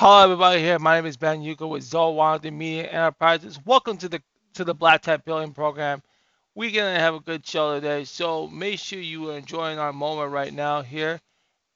Hello, 0.00 0.24
everybody. 0.24 0.62
Here, 0.62 0.78
my 0.78 0.96
name 0.96 1.04
is 1.04 1.18
Ben 1.18 1.42
Yuko 1.42 1.68
with 1.68 1.92
Washington 1.92 2.56
Media 2.56 2.84
Enterprises. 2.84 3.60
Welcome 3.66 3.98
to 3.98 4.08
the 4.08 4.22
to 4.54 4.64
the 4.64 4.72
Black 4.72 5.02
Tech 5.02 5.26
Building 5.26 5.52
Program. 5.52 6.02
We're 6.54 6.70
gonna 6.70 6.98
have 6.98 7.14
a 7.14 7.20
good 7.20 7.46
show 7.46 7.74
today, 7.74 8.04
so 8.04 8.48
make 8.48 8.78
sure 8.78 8.98
you 8.98 9.28
are 9.28 9.36
enjoying 9.36 9.78
our 9.78 9.92
moment 9.92 10.32
right 10.32 10.54
now 10.54 10.80
here, 10.80 11.20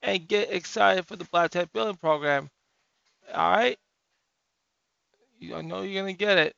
and 0.00 0.26
get 0.26 0.50
excited 0.50 1.06
for 1.06 1.16
the 1.16 1.26
Black 1.26 1.50
Tech 1.50 1.71
Building 1.74 1.96
Program. 1.96 2.48
All 3.34 3.50
right, 3.50 3.79
I 5.54 5.61
know 5.61 5.82
you're 5.82 6.02
gonna 6.02 6.14
get 6.14 6.38
it. 6.38 6.56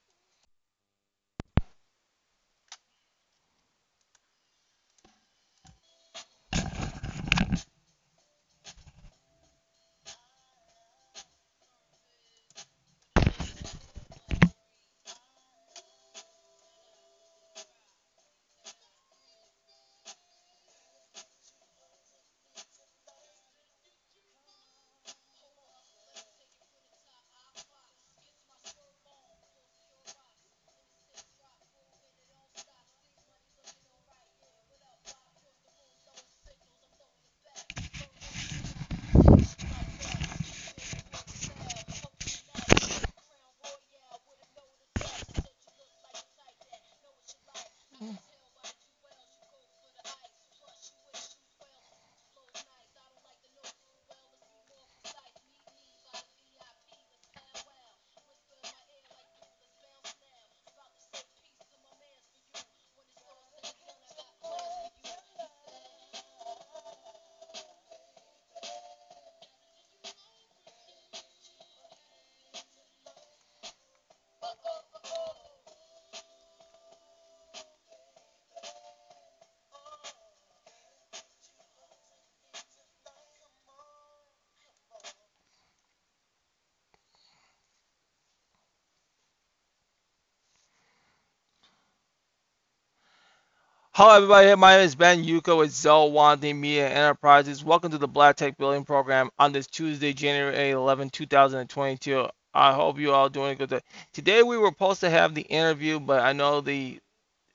Hello, 93.98 94.14
everybody. 94.14 94.54
My 94.56 94.76
name 94.76 94.84
is 94.84 94.94
Ben 94.94 95.24
Yuko 95.24 95.56
with 95.56 96.12
Washington 96.12 96.60
Media 96.60 96.86
Enterprises. 96.86 97.64
Welcome 97.64 97.92
to 97.92 97.96
the 97.96 98.06
Black 98.06 98.36
Tech 98.36 98.58
Building 98.58 98.84
Program 98.84 99.30
on 99.38 99.52
this 99.52 99.66
Tuesday, 99.66 100.12
January 100.12 100.72
11, 100.72 101.08
2022. 101.08 102.28
I 102.52 102.74
hope 102.74 102.98
you 102.98 103.14
all 103.14 103.30
doing 103.30 103.56
good. 103.56 103.80
Today 104.12 104.42
we 104.42 104.58
were 104.58 104.68
supposed 104.68 105.00
to 105.00 105.08
have 105.08 105.34
the 105.34 105.40
interview, 105.40 105.98
but 105.98 106.22
I 106.22 106.34
know 106.34 106.60
the 106.60 107.00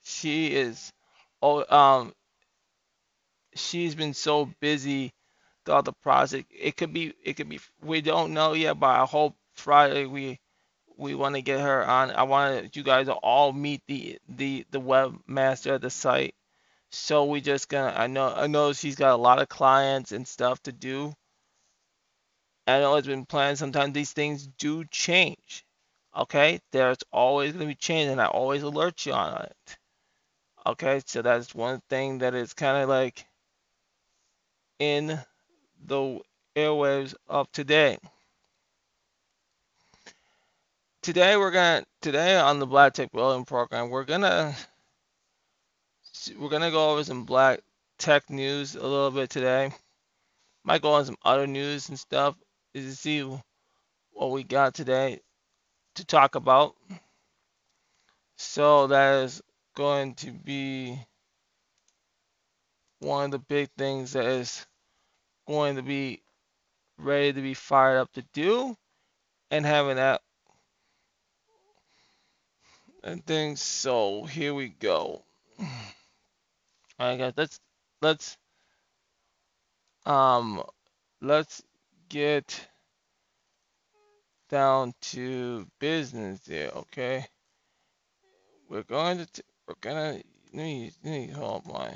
she 0.02 0.48
is 0.48 0.92
oh 1.42 1.64
um 1.72 2.12
she's 3.54 3.94
been 3.94 4.12
so 4.12 4.50
busy 4.58 5.12
throughout 5.64 5.84
the 5.84 5.92
process. 5.92 6.42
It 6.50 6.76
could 6.76 6.92
be 6.92 7.14
it 7.22 7.34
could 7.34 7.50
be 7.50 7.60
we 7.84 8.00
don't 8.00 8.34
know 8.34 8.54
yet, 8.54 8.80
but 8.80 8.90
I 8.90 9.04
hope 9.04 9.36
Friday 9.54 10.06
we 10.06 10.40
we 11.02 11.14
want 11.14 11.34
to 11.34 11.42
get 11.42 11.60
her 11.60 11.84
on. 11.84 12.12
I 12.12 12.22
want 12.22 12.76
you 12.76 12.82
guys 12.82 13.06
to 13.06 13.14
all 13.14 13.52
meet 13.52 13.82
the 13.88 14.18
the 14.28 14.64
the 14.70 14.80
webmaster 14.80 15.74
of 15.74 15.80
the 15.82 15.90
site. 15.90 16.34
So 16.90 17.24
we 17.24 17.40
just 17.40 17.68
gonna 17.68 17.92
I 17.94 18.06
know 18.06 18.32
I 18.34 18.46
know 18.46 18.72
she's 18.72 18.96
got 18.96 19.12
a 19.12 19.16
lot 19.16 19.42
of 19.42 19.48
clients 19.48 20.12
and 20.12 20.26
stuff 20.26 20.62
to 20.62 20.72
do. 20.72 21.12
I 22.66 22.78
know 22.78 22.94
it's 22.94 23.08
been 23.08 23.26
planned. 23.26 23.58
Sometimes 23.58 23.92
these 23.92 24.12
things 24.12 24.46
do 24.46 24.84
change. 24.84 25.64
Okay, 26.16 26.60
there's 26.70 26.98
always 27.12 27.52
gonna 27.52 27.66
be 27.66 27.74
change, 27.74 28.10
and 28.10 28.20
I 28.20 28.26
always 28.26 28.62
alert 28.62 29.04
you 29.04 29.12
on 29.12 29.42
it. 29.42 29.76
Okay, 30.64 31.02
so 31.06 31.22
that's 31.22 31.54
one 31.54 31.82
thing 31.88 32.18
that 32.18 32.34
is 32.34 32.54
kind 32.54 32.82
of 32.82 32.88
like 32.88 33.26
in 34.78 35.18
the 35.84 36.20
airwaves 36.54 37.14
of 37.28 37.50
today 37.50 37.98
today 41.02 41.36
we're 41.36 41.50
gonna 41.50 41.84
today 42.00 42.36
on 42.36 42.60
the 42.60 42.66
Black 42.66 42.94
Tech 42.94 43.10
Building 43.10 43.44
program 43.44 43.90
we're 43.90 44.04
gonna 44.04 44.54
we're 46.38 46.48
gonna 46.48 46.70
go 46.70 46.92
over 46.92 47.02
some 47.02 47.24
black 47.24 47.60
tech 47.98 48.30
news 48.30 48.74
a 48.76 48.82
little 48.82 49.10
bit 49.10 49.30
today. 49.30 49.72
Might 50.64 50.82
go 50.82 50.92
on 50.92 51.04
some 51.04 51.16
other 51.24 51.46
news 51.46 51.88
and 51.88 51.98
stuff 51.98 52.36
is 52.74 52.84
to 52.84 52.96
see 52.96 53.40
what 54.12 54.30
we 54.30 54.44
got 54.44 54.74
today 54.74 55.20
to 55.96 56.04
talk 56.04 56.34
about. 56.34 56.74
So 58.36 58.88
that 58.88 59.24
is 59.24 59.42
going 59.76 60.14
to 60.16 60.32
be 60.32 60.98
one 63.00 63.26
of 63.26 63.30
the 63.32 63.38
big 63.38 63.68
things 63.76 64.12
that 64.12 64.24
is 64.24 64.66
going 65.48 65.76
to 65.76 65.82
be 65.82 66.22
ready 66.98 67.32
to 67.32 67.40
be 67.40 67.54
fired 67.54 67.98
up 67.98 68.12
to 68.12 68.24
do 68.32 68.76
and 69.50 69.66
having 69.66 69.96
that 69.96 70.22
and 73.02 73.24
things. 73.24 73.60
So 73.60 74.24
here 74.24 74.54
we 74.54 74.68
go. 74.68 75.24
All 75.58 75.66
right, 76.98 77.18
guys. 77.18 77.32
Let's 77.36 77.60
let's 78.00 78.36
um 80.06 80.62
let's 81.20 81.62
get 82.08 82.68
down 84.50 84.92
to 85.00 85.66
business 85.80 86.46
here. 86.46 86.70
Okay. 86.74 87.24
We're 88.68 88.82
going 88.82 89.18
to 89.18 89.26
t- 89.26 89.42
we're 89.66 89.74
gonna 89.80 90.22
need 90.52 90.92
need 91.02 91.30
hold 91.30 91.66
my. 91.66 91.92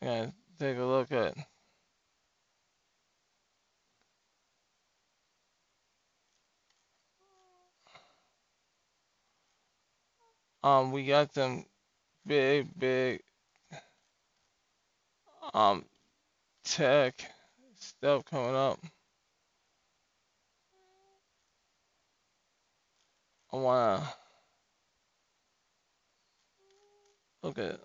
Yeah, 0.00 0.30
take 0.60 0.78
a 0.78 0.84
look 0.84 1.10
at. 1.10 1.34
Um, 10.62 10.92
we 10.92 11.06
got 11.06 11.34
some 11.34 11.64
big, 12.26 12.68
big 12.78 13.22
um 15.54 15.84
tech 16.64 17.30
stuff 17.78 18.24
coming 18.26 18.54
up. 18.56 18.78
I 23.52 23.56
wanna 23.56 24.14
look 27.42 27.58
at. 27.58 27.80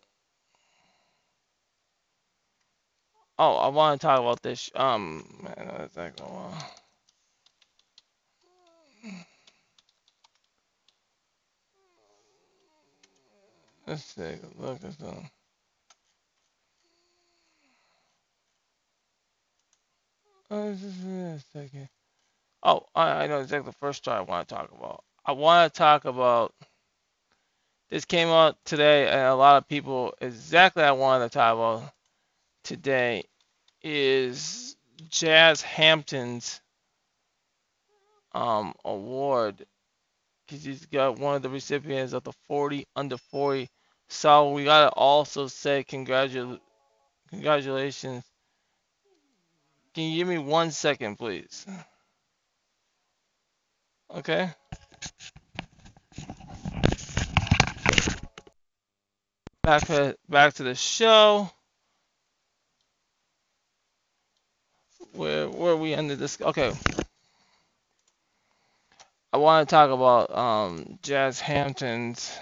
Oh, 3.38 3.56
I 3.58 3.68
want 3.70 4.02
to 4.02 4.08
talk 4.08 4.20
about 4.20 4.42
this. 4.42 4.70
Um, 4.76 5.40
man, 5.44 5.68
that's 5.78 5.98
like 5.98 6.20
a 6.20 6.24
while. 6.24 6.83
Let's 13.88 14.14
take 14.16 14.40
a 14.44 14.62
look 14.62 14.84
at 14.84 14.98
them. 15.00 15.30
Oh. 20.52 20.76
Oh, 22.64 22.86
I, 22.96 23.24
I 23.24 23.28
know 23.28 23.40
exactly 23.42 23.72
the 23.72 23.78
first 23.78 24.00
story 24.00 24.18
I 24.18 24.22
want 24.22 24.48
to 24.48 24.56
talk 24.56 24.72
about. 24.78 25.04
I 25.26 25.34
want 25.34 25.74
to 25.74 25.78
talk 25.78 26.06
about. 26.06 26.54
This 27.90 28.06
came 28.06 28.30
out 28.30 28.58
today, 28.66 29.08
and 29.08 29.22
a 29.22 29.36
lot 29.36 29.58
of 29.58 29.68
people 29.68 30.14
exactly 30.22 30.84
I 30.84 30.92
wanted 30.94 31.26
to 31.32 31.38
talk 31.38 31.54
about 31.56 31.94
today 32.64 33.26
is 33.84 34.76
Jazz 35.10 35.62
Hampton's 35.62 36.62
um, 38.34 38.74
award 38.86 39.66
because 40.48 40.64
he's 40.64 40.86
got 40.88 41.20
one 41.20 41.36
of 41.36 41.42
the 41.42 41.50
recipients 41.50 42.14
of 42.14 42.24
the 42.24 42.34
40 42.48 42.86
under 42.96 43.18
40. 43.18 43.70
So 44.10 44.52
we 44.52 44.66
gotta 44.66 44.90
also 44.92 45.48
say 45.48 45.84
congratu- 45.84 46.60
congratulations 47.30 48.24
Can 49.94 50.06
you 50.06 50.18
give 50.18 50.28
me 50.30 50.40
one 50.40 50.72
second, 50.72 51.18
please? 51.18 51.66
Okay. 54.16 54.50
Back 59.64 59.86
to 59.88 60.18
back 60.30 60.54
to 60.56 60.64
the 60.64 60.76
show. 60.76 61.50
Where 65.14 65.50
where 65.50 65.76
we 65.78 65.94
ended 65.94 66.20
this? 66.20 66.40
Okay. 66.42 66.74
I 69.34 69.38
want 69.40 69.70
to 69.70 69.74
talk 69.76 69.92
about 69.92 70.38
um, 70.38 71.00
Jazz 71.04 71.42
Hampton's 71.42 72.38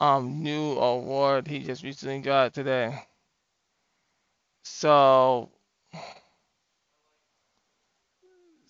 um, 0.00 0.42
new 0.42 0.72
award 0.78 1.48
he 1.48 1.60
just 1.60 1.84
recently 1.84 2.20
got 2.20 2.54
today. 2.54 3.02
So, 4.64 5.50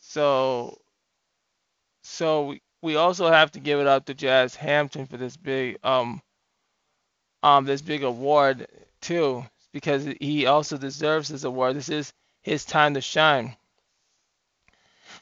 so, 0.01 0.79
so 2.03 2.47
we, 2.49 2.63
we 2.83 2.97
also 2.97 3.31
have 3.31 3.53
to 3.53 3.61
give 3.61 3.81
it 3.81 3.87
up 3.89 4.07
to 4.07 4.15
Jazz 4.15 4.57
Hampton 4.57 5.07
for 5.07 5.17
this 5.19 5.37
big 5.37 5.79
um 5.85 6.23
um 7.43 7.65
this 7.67 7.83
big 7.83 8.05
award 8.05 8.67
too 9.03 9.45
because 9.73 10.07
he 10.21 10.47
also 10.47 10.79
deserves 10.79 11.29
this 11.31 11.45
award. 11.45 11.77
This 11.77 11.91
is 11.91 12.13
his 12.43 12.65
time 12.65 12.95
to 12.95 13.01
shine. 13.03 13.57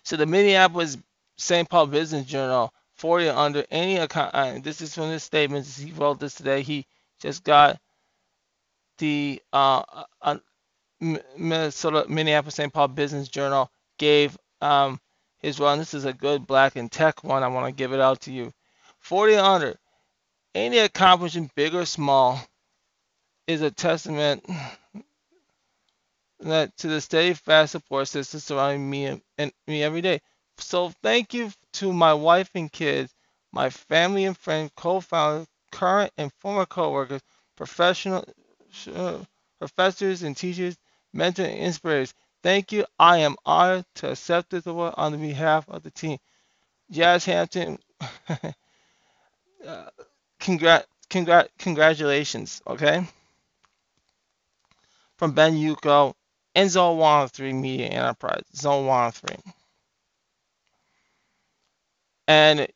So 0.04 0.16
the 0.16 0.26
Minneapolis 0.26 0.98
St. 1.38 1.68
Paul 1.68 1.86
Business 1.86 2.26
Journal 2.26 2.72
40 2.98 3.28
under 3.28 3.64
any 3.70 3.96
account. 3.96 4.34
Uh, 4.34 4.58
this 4.60 4.80
is 4.80 4.94
from 4.94 5.10
his 5.10 5.22
statements. 5.22 5.78
He 5.78 5.92
wrote 5.92 6.18
this 6.18 6.34
today. 6.34 6.62
He 6.62 6.84
just 7.20 7.44
got 7.44 7.78
the 8.98 9.40
uh, 9.52 9.82
uh, 10.20 10.38
Minnesota 11.00 12.06
Minneapolis 12.08 12.56
St. 12.56 12.72
Paul 12.72 12.88
Business 12.88 13.28
Journal 13.28 13.70
gave 13.98 14.36
um, 14.60 15.00
his 15.38 15.60
run. 15.60 15.78
This 15.78 15.94
is 15.94 16.04
a 16.04 16.12
good 16.12 16.46
black 16.46 16.74
and 16.74 16.90
tech 16.90 17.22
one. 17.22 17.44
I 17.44 17.48
want 17.48 17.66
to 17.66 17.72
give 17.72 17.92
it 17.92 18.00
out 18.00 18.22
to 18.22 18.32
you. 18.32 18.52
40 18.98 19.36
under 19.36 19.78
any 20.56 20.78
accomplishment, 20.78 21.54
big 21.54 21.74
or 21.74 21.86
small, 21.86 22.40
is 23.46 23.62
a 23.62 23.70
testament 23.70 24.44
that 26.40 26.76
to 26.78 26.88
the 26.88 27.00
steady, 27.00 27.34
fast 27.34 27.72
support 27.72 28.08
system 28.08 28.40
surrounding 28.40 28.90
me 28.90 29.20
and 29.38 29.52
me 29.68 29.84
every 29.84 30.00
day. 30.00 30.20
So 30.58 30.90
thank 31.02 31.34
you 31.34 31.50
to 31.74 31.92
my 31.92 32.14
wife 32.14 32.50
and 32.54 32.70
kids, 32.70 33.12
my 33.52 33.70
family 33.70 34.24
and 34.24 34.36
friends, 34.36 34.70
co-founders, 34.76 35.46
current 35.72 36.12
and 36.18 36.32
former 36.40 36.66
co-workers, 36.66 37.22
professional 37.56 38.24
uh, 38.94 39.18
professors 39.58 40.22
and 40.22 40.36
teachers, 40.36 40.76
mentors 41.12 41.48
and 41.48 41.58
inspirators. 41.58 42.14
Thank 42.42 42.72
you. 42.72 42.84
I 42.98 43.18
am 43.18 43.36
honored 43.44 43.84
to 43.96 44.10
accept 44.12 44.50
this 44.50 44.66
award 44.66 44.94
on 44.96 45.18
behalf 45.20 45.68
of 45.68 45.82
the 45.82 45.90
team. 45.90 46.18
Jazz 46.90 47.24
Hampton, 47.24 47.78
uh, 49.66 49.90
congrat, 50.40 50.86
congrat, 51.10 51.48
congratulations, 51.58 52.62
okay? 52.66 53.06
From 55.18 55.32
Ben 55.32 55.54
Yuko 55.54 56.14
and 56.54 56.70
Zone 56.70 56.96
103 56.98 57.52
Media 57.52 57.88
Enterprise, 57.88 58.44
Zone 58.54 58.86
103. 58.86 59.52
And 62.28 62.68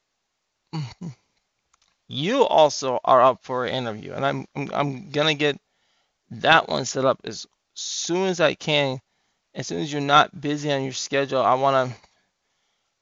you 2.09 2.45
also 2.45 2.99
are 3.05 3.23
up 3.23 3.45
for 3.45 3.67
an 3.67 3.75
interview, 3.75 4.13
and 4.13 4.25
I'm 4.25 4.47
I'm, 4.57 4.71
I'm 4.73 5.11
gonna 5.11 5.35
get 5.35 5.61
that 6.31 6.69
one 6.69 6.87
set 6.87 7.05
up 7.05 7.21
as 7.25 7.47
soon 7.75 8.29
as 8.29 8.41
I 8.41 8.55
can. 8.55 9.01
As 9.55 9.67
soon 9.67 9.81
as 9.81 9.93
you're 9.93 10.01
not 10.01 10.41
busy 10.41 10.73
on 10.73 10.83
your 10.83 10.95
schedule, 10.95 11.43
I 11.43 11.55
want 11.55 11.91
to 11.91 11.97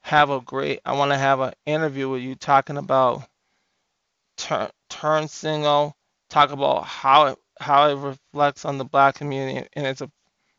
have 0.02 0.30
a 0.30 0.40
great. 0.40 0.80
I 0.84 0.94
want 0.94 1.12
to 1.12 1.18
have 1.18 1.38
an 1.38 1.54
interview 1.66 2.08
with 2.08 2.22
you 2.22 2.34
talking 2.34 2.76
about 2.76 3.22
turn 4.36 4.68
TurnSignl, 4.90 5.92
talk 6.28 6.50
about 6.50 6.84
how 6.84 7.26
it 7.26 7.38
how 7.60 7.90
it 7.90 7.94
reflects 7.94 8.64
on 8.64 8.78
the 8.78 8.84
black 8.84 9.14
community 9.14 9.68
and 9.74 9.86
its 9.86 10.02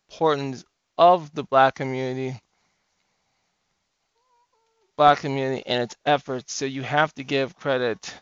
importance 0.10 0.64
of 0.98 1.34
the 1.34 1.44
black 1.44 1.76
community 1.76 2.40
black 5.02 5.18
community 5.22 5.64
and 5.66 5.82
its 5.82 5.96
efforts. 6.06 6.54
So 6.54 6.66
you 6.66 6.84
have 6.84 7.12
to 7.16 7.24
give 7.24 7.56
credit 7.56 8.14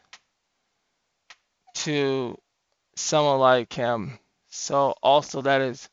to 1.75 2.37
someone 2.95 3.39
like 3.39 3.73
him. 3.73 4.17
So 4.47 4.95
also 5.03 5.41
that 5.41 5.59
is 5.59 5.89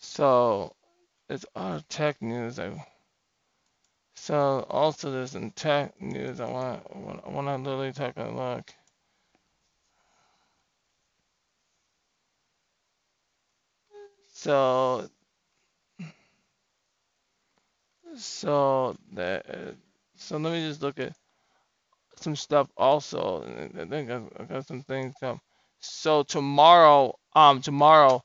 so 0.00 0.74
it's 1.28 1.46
our 1.54 1.80
tech 1.88 2.20
news. 2.20 2.58
I, 2.58 2.84
so 4.22 4.64
also 4.70 5.10
there's 5.10 5.32
some 5.32 5.50
tech 5.50 6.00
news. 6.00 6.40
I 6.40 6.48
want 6.48 6.84
I 7.26 7.28
want 7.30 7.48
to 7.48 7.56
literally 7.56 7.92
take 7.92 8.16
a 8.18 8.30
look. 8.30 8.72
So 14.32 15.08
so 18.16 18.96
that 19.14 19.46
so 20.16 20.36
let 20.38 20.52
me 20.52 20.68
just 20.68 20.82
look 20.82 21.00
at 21.00 21.14
some 22.20 22.36
stuff 22.36 22.68
also. 22.76 23.44
I 23.78 23.84
think 23.86 24.10
I 24.10 24.44
got 24.44 24.66
some 24.66 24.82
things. 24.82 25.14
Um, 25.22 25.40
so 25.80 26.22
tomorrow, 26.22 27.18
um, 27.34 27.60
tomorrow, 27.62 28.22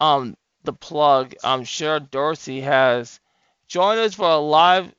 um, 0.00 0.36
the 0.64 0.72
plug, 0.72 1.34
um, 1.44 1.64
Sharon 1.64 2.08
Dorsey 2.10 2.62
has 2.62 3.20
joined 3.68 4.00
us 4.00 4.14
for 4.14 4.30
a 4.30 4.38
live 4.38 4.92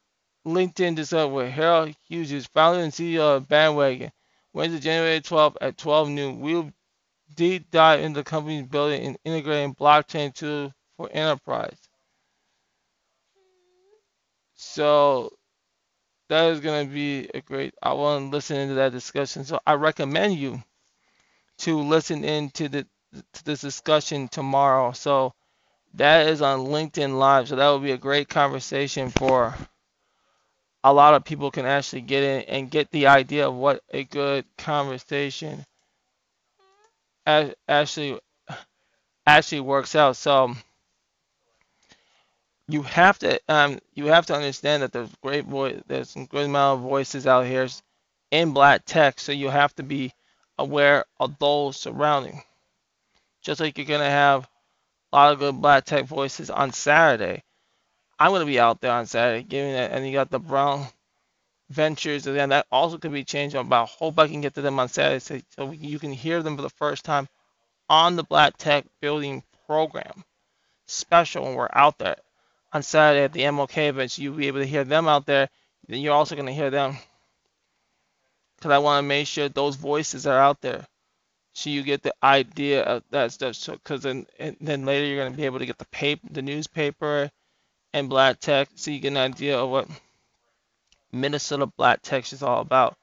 LinkedIn 0.46 0.96
discussion 0.96 1.34
with 1.34 1.50
Harold 1.52 1.96
Hughes, 2.08 2.46
founder 2.48 2.82
and 2.82 2.94
CEO 2.94 3.38
of 3.38 3.48
Bandwagon. 3.48 4.12
Wednesday, 4.54 4.80
January 4.80 5.22
12th 5.22 5.58
at 5.62 5.78
12 5.78 6.10
noon. 6.10 6.40
We'll 6.40 6.72
deep 7.36 7.70
dive 7.72 8.02
into 8.02 8.22
the 8.22 8.24
company's 8.24 8.66
building 8.66 9.06
and 9.06 9.18
integrating 9.24 9.76
blockchain 9.76 10.34
tool 10.34 10.74
for 10.98 11.10
enterprise. 11.12 11.78
So 14.56 15.32
that 16.30 16.52
is 16.52 16.60
going 16.60 16.88
to 16.88 16.94
be 16.94 17.30
a 17.34 17.42
great. 17.42 17.74
I 17.82 17.94
want 17.94 18.26
to 18.26 18.30
listen 18.30 18.58
into 18.58 18.76
that 18.76 18.92
discussion. 18.92 19.46
So 19.46 19.60
I 19.66 19.74
recommend 19.74 20.36
you 20.36 20.62
to 21.60 21.80
listen 21.80 22.24
into 22.24 22.70
the 22.70 22.88
to 23.34 23.46
this 23.46 23.62
discussion 23.62 24.28
tomorrow. 24.28 24.92
So 24.92 25.34
that 25.96 26.28
is 26.28 26.42
on 26.42 26.60
LinkedIn 26.60 27.18
Live. 27.18 27.48
So 27.48 27.56
that 27.56 27.68
will 27.70 27.80
be 27.80 27.92
a 27.92 27.98
great 27.98 28.30
conversation 28.30 29.10
for 29.10 29.56
a 30.84 30.94
lot 30.94 31.14
of 31.14 31.26
people 31.26 31.52
can 31.52 31.66
actually 31.66 32.02
get 32.02 32.24
in 32.24 32.42
and 32.44 32.72
get 32.72 32.90
the 32.92 33.08
idea 33.08 33.48
of 33.48 33.56
what 33.56 33.82
a 33.92 34.04
good 34.04 34.46
conversation 34.58 35.66
actually 37.68 38.20
actually 39.28 39.60
works 39.60 39.96
out. 39.96 40.16
So 40.16 40.56
you 42.68 42.84
have 42.84 43.20
to 43.20 43.40
um, 43.48 43.80
you 43.94 44.06
have 44.08 44.26
to 44.28 44.36
understand 44.36 44.84
that 44.84 44.92
there's 44.92 45.14
great 45.22 45.46
voice 45.46 45.82
there's 45.88 46.10
some 46.10 46.26
good 46.26 46.46
amount 46.46 46.80
of 46.80 46.90
voices 46.90 47.28
out 47.28 47.46
here 47.46 47.68
in 48.32 48.54
black 48.54 48.84
tech. 48.86 49.20
So 49.20 49.32
you 49.32 49.50
have 49.50 49.76
to 49.76 49.84
be 49.84 50.14
aware 50.58 51.06
of 51.20 51.38
those 51.40 51.78
surrounding. 51.78 52.42
Just 53.42 53.60
like 53.60 53.78
you're 53.78 53.86
gonna 53.88 54.10
have 54.10 54.48
a 55.12 55.16
lot 55.16 55.34
of 55.34 55.40
good 55.40 55.62
black 55.62 55.86
tech 55.86 56.06
voices 56.06 56.50
on 56.50 56.72
Saturday. 56.72 57.44
I'm 58.20 58.32
gonna 58.32 58.46
be 58.46 58.60
out 58.60 58.82
there 58.82 58.92
on 58.92 59.06
Saturday 59.06 59.44
giving 59.44 59.74
that, 59.74 59.92
and 59.92 60.06
you 60.06 60.14
got 60.14 60.30
the 60.30 60.40
Brown 60.40 60.88
Ventures, 61.70 62.28
and 62.28 62.36
then 62.36 62.50
that 62.50 62.68
also 62.72 62.98
could 62.98 63.14
be 63.14 63.24
changed. 63.24 63.56
I 63.56 63.86
hope 63.86 64.20
I 64.20 64.28
can 64.28 64.42
get 64.42 64.56
to 64.56 64.62
them 64.62 64.80
on 64.80 64.90
Saturday 64.90 65.20
so, 65.20 65.40
so 65.56 65.72
you 65.72 66.00
can 66.00 66.12
hear 66.12 66.44
them 66.44 66.56
for 66.56 66.62
the 66.62 66.70
first 66.70 67.06
time 67.06 67.30
on 67.90 68.16
the 68.16 68.24
Black 68.24 68.58
Tech 68.58 68.86
Building 69.02 69.44
Program 69.66 70.24
special 70.88 71.44
when 71.46 71.56
we're 71.56 71.70
out 71.74 71.98
there 71.98 72.18
on 72.74 72.84
Saturday 72.84 73.24
at 73.24 73.34
the 73.34 73.50
MOK 73.52 73.78
events. 73.78 74.20
You'll 74.20 74.36
be 74.36 74.48
able 74.48 74.60
to 74.60 74.66
hear 74.66 74.84
them 74.84 75.08
out 75.08 75.26
there. 75.26 75.50
Then 75.88 76.02
you're 76.02 76.14
also 76.14 76.36
gonna 76.36 76.52
hear 76.52 76.70
them 76.70 76.98
because 78.58 78.72
I 78.72 78.80
want 78.80 79.04
to 79.04 79.08
make 79.08 79.28
sure 79.28 79.48
those 79.48 79.76
voices 79.76 80.28
are 80.28 80.40
out 80.40 80.60
there 80.62 80.86
so 81.54 81.70
you 81.70 81.84
get 81.84 82.04
the 82.04 82.14
idea 82.24 82.84
of 82.84 83.04
that 83.12 83.32
stuff. 83.32 83.56
So, 83.56 83.74
because 83.74 84.04
then 84.04 84.26
then 84.60 84.86
later 84.86 85.06
you're 85.06 85.24
gonna 85.24 85.36
be 85.36 85.46
able 85.46 85.60
to 85.60 85.66
get 85.66 85.78
the 85.78 85.86
paper, 85.86 86.28
the 86.32 86.42
newspaper, 86.42 87.30
and 87.94 88.10
black 88.10 88.40
tech, 88.40 88.70
so 88.76 88.92
you 88.92 89.00
get 89.00 89.10
an 89.10 89.18
idea 89.18 89.58
of 89.58 89.70
what 89.70 89.88
Minnesota 91.12 91.66
black 91.66 92.02
tech 92.02 92.32
is 92.32 92.44
all 92.44 92.62
about. 92.62 92.96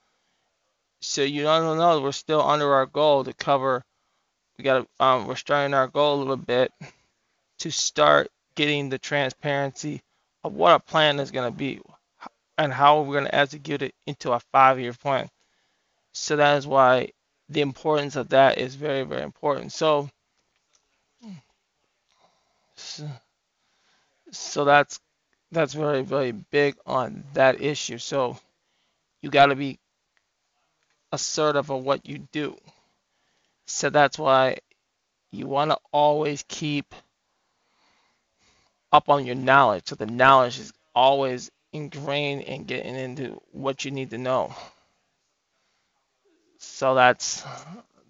So 1.01 1.23
you 1.23 1.43
don't 1.43 1.79
know 1.79 2.01
we're 2.01 2.13
still 2.13 2.43
under 2.43 2.73
our 2.75 2.87
goal 2.87 3.25
to 3.25 3.33
cover. 3.33 3.85
We 4.59 4.65
got 4.65 4.87
um, 4.99 5.27
we're 5.27 5.37
starting 5.37 5.75
our 5.75 5.89
goal 5.89 6.17
a 6.17 6.21
little 6.21 6.37
bit 6.37 6.73
to 7.59 7.71
start 7.71 8.31
getting 8.55 8.89
the 8.89 8.99
transparency 8.99 10.03
of 10.45 10.55
what 10.55 10.73
our 10.73 10.81
plan 10.81 11.21
is 11.21 11.31
going 11.31 11.51
to 11.51 11.57
be. 11.57 11.81
and 12.59 12.73
how 12.73 13.03
we're 13.03 13.13
going 13.13 13.25
to 13.25 13.35
execute 13.35 13.83
it 13.83 13.95
into 14.07 14.33
a 14.33 14.41
five-year 14.53 14.95
plan. 14.95 15.29
So 16.13 16.37
that 16.37 16.57
is 16.57 16.67
why 16.67 17.11
the 17.49 17.61
importance 17.61 18.17
of 18.17 18.31
that 18.31 18.59
is 18.59 18.75
very, 18.75 19.03
very 19.03 19.23
important. 19.23 19.73
So, 19.73 20.09
so, 22.77 23.09
so 24.31 24.65
that's 24.65 25.01
that's 25.53 25.75
very, 25.75 26.03
very 26.03 26.33
big 26.33 26.77
on 26.87 27.25
that 27.35 27.61
issue. 27.61 27.99
So 27.99 28.39
you 29.23 29.31
got 29.31 29.47
to 29.47 29.57
be 29.57 29.79
assertive 31.13 31.71
of 31.71 31.85
what 31.85 32.07
you 32.07 32.19
do. 32.33 32.57
So 33.67 33.91
that's 33.91 34.19
why 34.19 34.59
you 35.33 35.47
want 35.47 35.71
to 35.73 35.79
always 35.93 36.45
keep 36.49 36.95
up 38.93 39.09
on 39.09 39.27
your 39.27 39.35
knowledge. 39.35 39.85
So 39.89 39.95
the 39.97 40.07
knowledge 40.07 40.59
is 40.59 40.73
always 40.95 41.51
ingrained 41.73 42.43
and 42.45 42.67
getting 42.67 42.95
into 42.95 43.41
what 43.53 43.85
you 43.85 43.91
need 43.91 44.11
to 44.11 44.19
know. 44.19 44.55
So 46.59 46.95
that's 46.95 47.45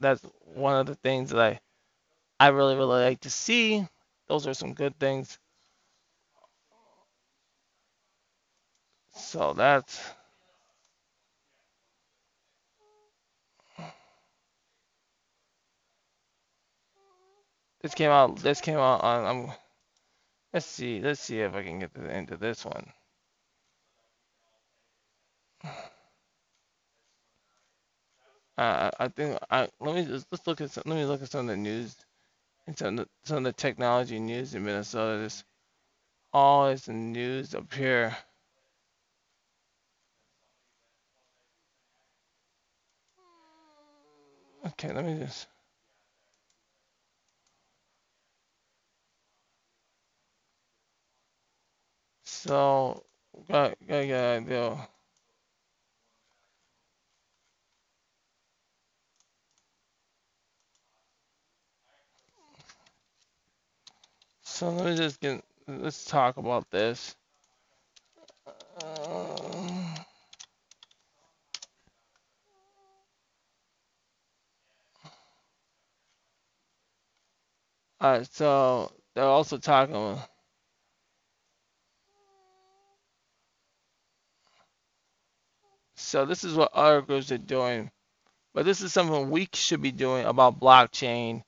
that's 0.00 0.22
one 0.54 0.76
of 0.76 0.86
the 0.86 0.94
things 0.96 1.30
that 1.30 1.40
I 1.40 1.60
I 2.40 2.48
really 2.48 2.76
really 2.76 3.02
like 3.04 3.20
to 3.22 3.30
see. 3.30 3.86
Those 4.28 4.46
are 4.46 4.54
some 4.54 4.74
good 4.74 4.98
things. 4.98 5.38
So 9.16 9.54
that's 9.54 10.00
this 17.82 17.94
came 17.94 18.10
out 18.10 18.36
this 18.36 18.60
came 18.60 18.76
out 18.76 19.02
on 19.02 19.24
I'm 19.24 19.52
let's 20.52 20.66
see 20.66 21.00
let's 21.00 21.20
see 21.20 21.40
if 21.40 21.54
I 21.54 21.62
can 21.62 21.78
get 21.80 21.94
the, 21.94 22.14
into 22.14 22.36
this 22.36 22.64
one. 22.64 22.92
Uh, 28.58 28.90
I 28.98 29.08
think 29.08 29.38
I 29.50 29.68
let 29.80 29.94
me 29.94 30.04
just 30.04 30.26
let's 30.30 30.46
look 30.46 30.60
at 30.60 30.70
some, 30.70 30.84
let 30.86 30.96
me 30.96 31.04
look 31.04 31.22
at 31.22 31.30
some 31.30 31.40
of 31.42 31.46
the 31.48 31.56
news 31.56 31.96
and 32.66 32.76
some 32.76 32.98
of 32.98 33.06
the, 33.06 33.08
some 33.24 33.38
of 33.38 33.44
the 33.44 33.52
technology 33.52 34.18
news 34.18 34.54
in 34.54 34.64
Minnesota. 34.64 35.22
This 35.22 35.44
all 36.32 36.68
is 36.68 36.84
the 36.84 36.92
news 36.92 37.54
up 37.54 37.72
here. 37.72 38.16
Okay, 44.78 44.92
let 44.92 45.04
me 45.06 45.18
just. 45.18 45.46
So 52.24 53.02
got 53.48 53.76
got 53.88 54.08
got 54.08 54.36
idea. 54.36 54.88
So 64.42 64.70
let 64.70 64.86
me 64.86 64.96
just 64.96 65.20
get, 65.20 65.44
let's 65.68 66.04
talk 66.06 66.38
about 66.38 66.70
this. 66.70 67.14
Uh, 68.82 69.55
Alright, 78.06 78.32
so 78.32 78.92
they're 79.16 79.24
also 79.24 79.58
talking. 79.58 80.16
So 85.96 86.24
this 86.24 86.44
is 86.44 86.54
what 86.54 86.72
other 86.72 87.02
groups 87.02 87.32
are 87.32 87.38
doing, 87.38 87.90
but 88.54 88.64
this 88.64 88.80
is 88.80 88.92
something 88.92 89.28
we 89.28 89.48
should 89.54 89.82
be 89.82 89.90
doing 89.90 90.24
about 90.24 90.60
blockchain 90.60 91.42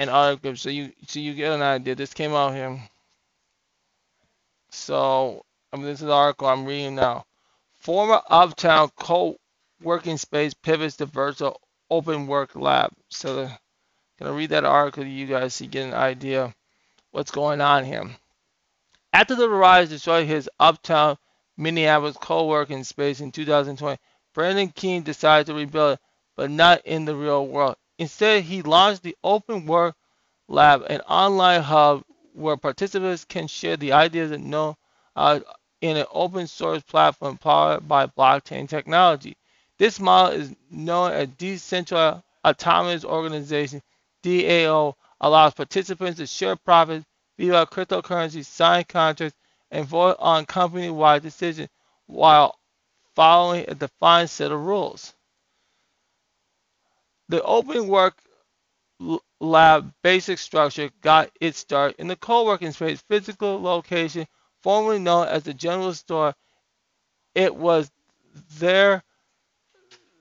and 0.00 0.10
other 0.10 0.34
groups. 0.34 0.62
So 0.62 0.70
you 0.70 0.90
so 1.06 1.20
you 1.20 1.32
get 1.32 1.52
an 1.52 1.62
idea. 1.62 1.94
This 1.94 2.12
came 2.12 2.32
out 2.32 2.54
here. 2.54 2.76
So 4.70 5.44
I 5.72 5.76
mean, 5.76 5.86
this 5.86 6.00
is 6.00 6.06
the 6.06 6.12
article 6.12 6.48
I'm 6.48 6.66
reading 6.66 6.96
now. 6.96 7.24
Former 7.78 8.20
Uptown 8.28 8.90
co-working 8.98 10.18
space 10.18 10.54
pivots 10.54 10.96
to 10.96 11.06
virtual 11.06 11.60
open 11.88 12.26
work 12.26 12.56
lab. 12.56 12.90
So 13.10 13.36
the, 13.36 13.58
gonna 14.24 14.36
read 14.36 14.50
that 14.50 14.64
article 14.64 15.04
to 15.04 15.08
you 15.08 15.26
guys 15.26 15.52
so 15.52 15.64
you 15.64 15.70
get 15.70 15.86
an 15.86 15.92
idea 15.92 16.54
what's 17.10 17.30
going 17.30 17.60
on 17.60 17.84
here. 17.84 18.08
After 19.12 19.34
the 19.34 19.48
rise 19.50 19.90
destroyed 19.90 20.26
his 20.26 20.48
Uptown 20.58 21.18
Minneapolis 21.58 22.16
co-working 22.18 22.84
space 22.84 23.20
in 23.20 23.32
2020, 23.32 24.00
Brandon 24.32 24.68
Keene 24.70 25.02
decided 25.02 25.46
to 25.46 25.54
rebuild 25.54 25.94
it, 25.94 26.00
but 26.36 26.50
not 26.50 26.80
in 26.86 27.04
the 27.04 27.14
real 27.14 27.46
world. 27.46 27.76
Instead, 27.98 28.44
he 28.44 28.62
launched 28.62 29.02
the 29.02 29.14
Open 29.22 29.66
Work 29.66 29.94
Lab, 30.48 30.86
an 30.88 31.02
online 31.02 31.60
hub 31.60 32.02
where 32.32 32.56
participants 32.56 33.26
can 33.26 33.46
share 33.46 33.76
the 33.76 33.92
ideas 33.92 34.30
and 34.30 34.50
know 34.50 34.76
uh, 35.14 35.40
in 35.82 35.98
an 35.98 36.06
open 36.10 36.46
source 36.46 36.82
platform 36.82 37.36
powered 37.36 37.86
by 37.86 38.06
blockchain 38.06 38.68
technology. 38.68 39.36
This 39.78 40.00
model 40.00 40.40
is 40.40 40.56
known 40.70 41.12
as 41.12 41.28
Decentralized 41.28 42.22
Autonomous 42.44 43.04
Organization 43.04 43.82
DAO, 44.24 44.94
allows 45.20 45.54
participants 45.54 46.18
to 46.18 46.26
share 46.26 46.56
profits 46.56 47.04
via 47.38 47.66
cryptocurrency, 47.66 48.44
sign 48.44 48.84
contracts, 48.84 49.36
and 49.70 49.86
vote 49.86 50.16
on 50.18 50.46
company-wide 50.46 51.22
decisions 51.22 51.68
while 52.06 52.58
following 53.14 53.66
a 53.68 53.74
defined 53.74 54.30
set 54.30 54.50
of 54.50 54.60
rules. 54.60 55.14
The 57.28 57.42
open 57.42 57.88
work 57.88 58.16
lab 59.40 59.92
basic 60.02 60.38
structure 60.38 60.90
got 61.02 61.30
its 61.40 61.58
start 61.58 61.96
in 61.98 62.08
the 62.08 62.16
co-working 62.16 62.72
space 62.72 63.02
physical 63.02 63.60
location 63.60 64.26
formerly 64.62 65.00
known 65.00 65.28
as 65.28 65.42
the 65.42 65.52
general 65.52 65.92
store. 65.92 66.34
It 67.34 67.54
was 67.54 67.90
there 68.58 69.02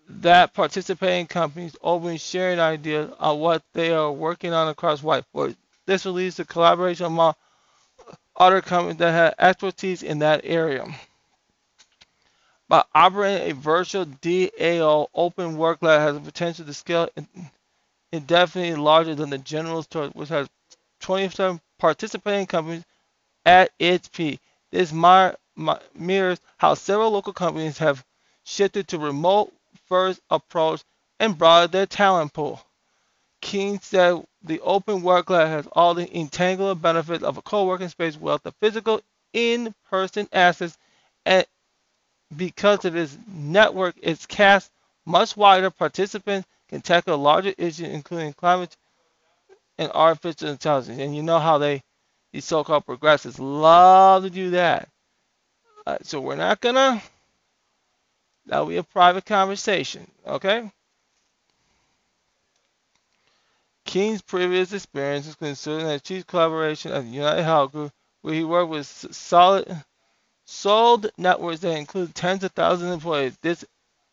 that 0.10 0.54
participating 0.54 1.28
companies 1.28 1.76
open 1.82 2.18
sharing 2.18 2.60
ideas 2.60 3.12
on 3.20 3.40
what 3.40 3.64
they 3.74 3.92
are 3.94 4.12
working 4.12 4.54
on 4.54 4.68
across 4.68 5.02
Whiteboard. 5.02 5.56
This 5.86 6.06
will 6.06 6.14
lead 6.14 6.34
to 6.34 6.46
collaboration 6.46 7.06
among 7.06 7.34
other 8.36 8.62
companies 8.62 8.98
that 8.98 9.12
have 9.12 9.36
expertise 9.38 10.04
in 10.04 10.20
that 10.20 10.42
area. 10.44 10.86
By 12.70 12.84
operating 12.96 13.52
a 13.52 13.54
virtual 13.54 14.06
DAO, 14.06 15.08
Open 15.14 15.58
Work 15.58 15.82
Lab 15.82 16.02
has 16.02 16.16
the 16.16 16.22
potential 16.22 16.66
to 16.66 16.74
scale 16.74 17.10
indefinitely 18.12 18.76
larger 18.82 19.16
than 19.16 19.30
the 19.30 19.38
general 19.38 19.84
store, 19.84 20.08
which 20.10 20.30
has 20.30 20.48
27 21.02 21.60
participating 21.78 22.48
companies 22.48 22.84
at 23.46 23.72
its 23.78 24.08
peak. 24.08 24.40
This 24.72 24.94
mirrors 24.94 26.40
how 26.58 26.74
several 26.74 27.12
local 27.12 27.34
companies 27.34 27.78
have 27.78 28.04
shifted 28.44 28.88
to 28.88 28.98
remote 28.98 29.54
first 29.88 30.22
approach 30.30 30.84
and 31.20 31.38
broadened 31.38 31.74
their 31.74 31.86
talent 31.86 32.34
pool. 32.34 32.62
Keene 33.42 33.80
said 33.82 34.24
the 34.44 34.62
open 34.62 35.02
work 35.02 35.30
lab 35.30 35.48
has 35.48 35.68
all 35.74 35.94
the 35.94 36.18
entangled 36.18 36.82
benefits 36.82 37.24
of 37.24 37.38
a 37.38 37.42
co-working 37.42 37.90
space 37.90 38.18
with 38.18 38.42
the 38.44 38.52
physical 38.54 39.02
in-person 39.34 40.28
assets 40.32 40.78
and 41.26 41.46
because 42.36 42.86
of 42.86 42.96
its 42.96 43.18
network, 43.28 43.96
its 44.02 44.26
cast 44.26 44.72
much 45.06 45.38
wider. 45.38 45.70
Participants 45.70 46.48
can 46.70 46.82
tackle 46.82 47.18
larger 47.18 47.54
issues, 47.58 47.88
including 47.90 48.34
climate 48.34 48.76
and 49.78 49.92
artificial 49.94 50.50
intelligence. 50.50 51.00
And 51.00 51.16
you 51.16 51.24
know 51.24 51.40
how 51.40 51.58
they, 51.58 51.84
these 52.32 52.46
so-called 52.46 52.86
progressives, 52.86 53.40
love 53.40 54.24
to 54.24 54.30
do 54.30 54.52
that. 54.52 54.90
Uh, 55.86 55.98
so 56.02 56.22
we're 56.22 56.36
not 56.36 56.62
gonna. 56.62 57.02
That'll 58.46 58.66
be 58.66 58.78
a 58.78 58.84
private 58.84 59.26
conversation, 59.26 60.10
okay? 60.26 60.72
King's 63.86 64.22
previous 64.22 64.74
experiences 64.74 65.36
concerning 65.36 65.88
as 65.88 66.02
chief 66.02 66.26
collaboration 66.26 66.92
at 66.92 67.06
United 67.06 67.44
Health 67.44 67.72
Group, 67.72 67.92
where 68.22 68.34
he 68.34 68.44
worked 68.44 68.70
with 68.70 68.86
solid 68.86 69.84
sold 70.46 71.10
networks 71.18 71.62
that 71.62 71.78
include 71.78 72.14
tens 72.16 72.44
of 72.44 72.52
thousands 72.52 72.90
of 72.90 72.94
employees. 72.96 73.38
This 73.42 73.64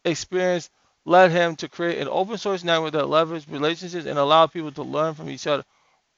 experience 0.05 0.71
led 1.05 1.31
him 1.31 1.57
to 1.57 1.69
create 1.69 1.99
an 1.99 2.09
open 2.09 2.39
source 2.39 2.63
network 2.63 2.93
that 2.93 3.05
leveraged 3.05 3.51
relationships 3.51 4.07
and 4.07 4.19
allowed 4.19 4.53
people 4.53 4.73
to 4.73 4.83
learn 4.83 5.15
from 5.15 5.29
each 5.31 5.47
other. 5.47 5.65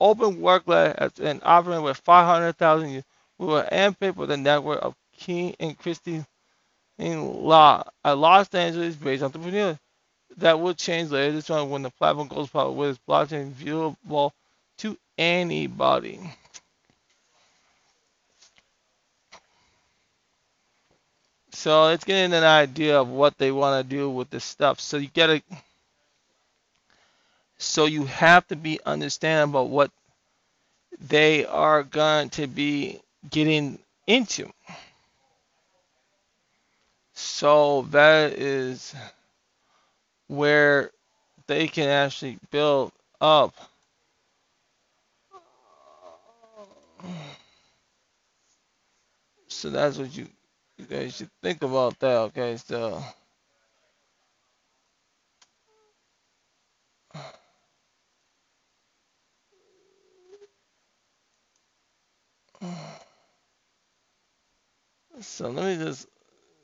Open 0.00 0.40
Work 0.40 0.66
has 0.66 1.12
been 1.12 1.40
operating 1.44 1.84
with 1.84 1.96
500,000 1.98 2.88
users. 2.88 3.04
We 3.38 3.46
were 3.46 3.68
handpicked 3.70 4.16
with 4.16 4.30
a 4.30 4.36
network 4.36 4.82
of 4.82 4.94
King 5.16 5.54
and 5.60 5.78
Christy 5.78 6.24
in 6.98 7.44
Law, 7.44 7.82
a 8.04 8.14
Los 8.14 8.48
Angeles-based 8.54 9.22
entrepreneur 9.22 9.78
that 10.36 10.60
will 10.60 10.74
change 10.74 11.10
later 11.10 11.32
this 11.32 11.48
month 11.48 11.70
when 11.70 11.82
the 11.82 11.90
platform 11.90 12.28
goes 12.28 12.48
public 12.48 12.76
with 12.76 12.90
its 12.90 13.00
blockchain 13.08 13.50
viewable 13.52 14.32
to 14.78 14.96
anybody. 15.18 16.20
So 21.52 21.88
it's 21.88 22.04
getting 22.04 22.32
an 22.32 22.44
idea 22.44 23.00
of 23.00 23.08
what 23.08 23.36
they 23.38 23.52
want 23.52 23.86
to 23.86 23.96
do 23.96 24.08
with 24.08 24.30
this 24.30 24.44
stuff. 24.44 24.80
So 24.80 24.96
you 24.96 25.08
gotta 25.14 25.42
so 27.58 27.84
you 27.84 28.04
have 28.06 28.46
to 28.48 28.56
be 28.56 28.80
understanding 28.84 29.50
about 29.50 29.68
what 29.68 29.90
they 31.00 31.44
are 31.46 31.82
going 31.82 32.30
to 32.30 32.46
be 32.46 33.00
getting 33.30 33.78
into. 34.06 34.50
So 37.22 37.82
that 37.90 38.32
is 38.32 38.94
where 40.28 40.90
they 41.46 41.68
can 41.68 41.88
actually 41.88 42.38
build 42.50 42.92
up. 43.20 43.54
So 49.48 49.70
that's 49.70 49.98
what 49.98 50.16
you, 50.16 50.26
you 50.78 50.86
guys 50.86 51.14
should 51.16 51.30
think 51.42 51.62
about 51.62 51.98
that 52.00 52.16
okay? 52.30 52.56
So 52.56 53.02
so 65.20 65.48
let 65.50 65.78
me 65.78 65.84
just 65.84 66.06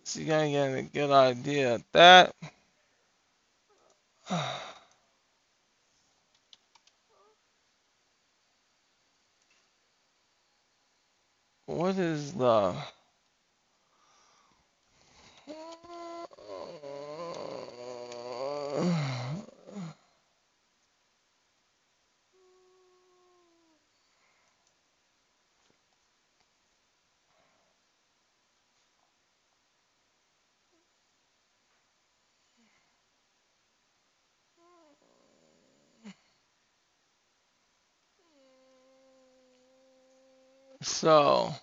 see 0.08 0.24
if 0.28 0.32
I 0.32 0.50
get 0.50 0.78
a 0.78 0.82
good 0.84 1.10
idea 1.12 1.76
of 1.76 1.84
that. 1.92 2.34
What 11.66 11.96
is 11.98 12.34
the 12.34 12.74
so 40.98 41.54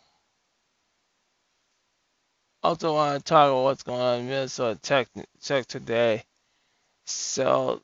also 2.63 2.93
want 2.93 3.19
to 3.19 3.29
talk 3.29 3.49
about 3.49 3.63
what's 3.63 3.83
going 3.83 3.99
on 3.99 4.19
in 4.21 4.27
Minnesota 4.27 4.79
Tech, 4.81 5.09
Tech 5.43 5.65
today. 5.65 6.23
So 7.05 7.81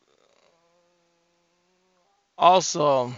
also 2.37 3.13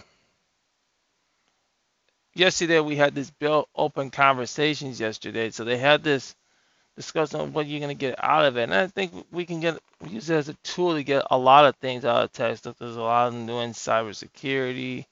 yesterday 2.34 2.80
we 2.80 2.96
had 2.96 3.14
this 3.14 3.30
bill 3.30 3.68
open 3.76 4.10
conversations 4.10 4.98
yesterday. 4.98 5.50
So 5.50 5.62
they 5.62 5.78
had 5.78 6.02
this 6.02 6.34
discussion 6.96 7.40
on 7.40 7.52
what 7.52 7.68
you're 7.68 7.80
gonna 7.80 7.94
get 7.94 8.16
out 8.22 8.46
of 8.46 8.56
it. 8.56 8.64
And 8.64 8.74
I 8.74 8.88
think 8.88 9.12
we 9.30 9.46
can 9.46 9.60
get 9.60 9.78
use 10.08 10.28
it 10.28 10.34
as 10.34 10.48
a 10.48 10.54
tool 10.64 10.94
to 10.94 11.04
get 11.04 11.24
a 11.30 11.38
lot 11.38 11.66
of 11.66 11.76
things 11.76 12.04
out 12.04 12.24
of 12.24 12.32
tech 12.32 12.56
stuff. 12.58 12.76
There's 12.80 12.96
a 12.96 13.00
lot 13.00 13.28
of 13.28 13.34
them 13.34 13.46
doing 13.46 13.70
cybersecurity 13.70 15.06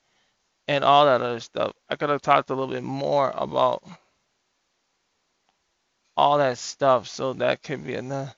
and 0.69 0.85
all 0.85 1.07
that 1.07 1.21
other 1.23 1.41
stuff. 1.41 1.73
I 1.91 1.97
could 1.97 2.11
have 2.11 2.23
talked 2.23 2.51
a 2.51 2.55
little 2.55 2.73
bit 2.73 2.83
more 2.85 3.33
about 3.37 3.83
all 6.17 6.39
that 6.39 6.59
stuff, 6.59 7.09
so 7.09 7.35
that 7.35 7.63
could 7.63 7.85
be 7.87 7.95
enough. 7.95 8.35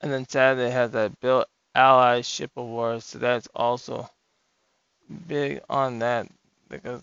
And 0.00 0.12
then 0.12 0.28
Saturday 0.28 0.70
has 0.70 0.92
that 0.92 1.18
Bill 1.20 1.44
Allyship 1.76 2.50
Award, 2.56 3.02
so 3.02 3.18
that's 3.18 3.48
also 3.54 4.08
big 5.28 5.60
on 5.68 6.00
that 6.00 6.28
because 6.68 7.02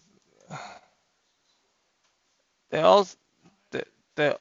they 2.71 2.79
also 2.81 3.17
they 3.71 3.83
they 4.15 4.35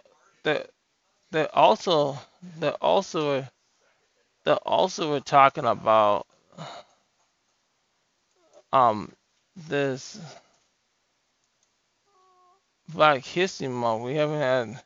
they, 1.33 1.47
also 1.49 2.19
they 2.61 2.71
also 2.81 3.47
they 4.47 4.53
also 4.65 5.11
were 5.13 5.21
talking 5.21 5.67
about 5.67 6.27
um 8.73 9.13
this 9.69 10.21
Black 12.89 13.25
History 13.25 13.69
Month. 13.69 14.05
We 14.05 14.17
haven't 14.17 14.41
had. 14.41 14.83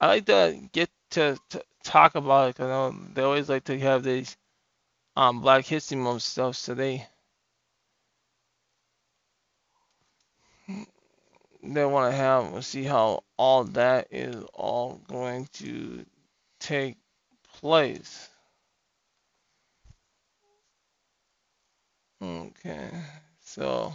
I 0.00 0.08
like 0.08 0.26
to 0.26 0.68
get 0.72 0.90
to, 1.12 1.38
to 1.50 1.62
talk 1.84 2.14
about 2.16 2.50
it 2.50 2.56
because 2.56 2.94
they 3.14 3.22
always 3.22 3.48
like 3.48 3.64
to 3.64 3.78
have 3.80 4.04
these 4.04 4.36
um 5.16 5.40
Black 5.40 5.66
History 5.66 5.98
Month 5.98 6.22
stuff, 6.22 6.56
so 6.56 6.74
they 6.74 7.06
they 11.62 11.84
want 11.86 12.12
to 12.12 12.16
have 12.16 12.64
see 12.64 12.84
how 12.84 13.24
all 13.38 13.64
that 13.64 14.08
is 14.12 14.36
all 14.54 15.00
going 15.08 15.48
to 15.54 16.06
take 16.60 16.96
Okay, 22.22 22.90
so 23.42 23.94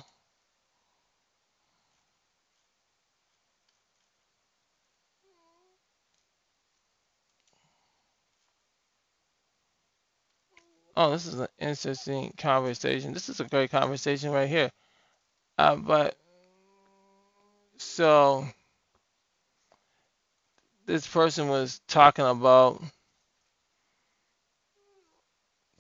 oh, 10.95 11.11
this 11.11 11.25
is 11.27 11.39
an 11.39 11.47
interesting 11.59 12.33
conversation. 12.37 13.13
This 13.13 13.29
is 13.29 13.39
a 13.39 13.45
great 13.45 13.71
conversation 13.71 14.31
right 14.31 14.49
here. 14.49 14.71
Uh, 15.57 15.75
but 15.77 16.15
so 17.77 18.45
this 20.85 21.07
person 21.07 21.47
was 21.49 21.81
talking 21.87 22.25
about 22.25 22.81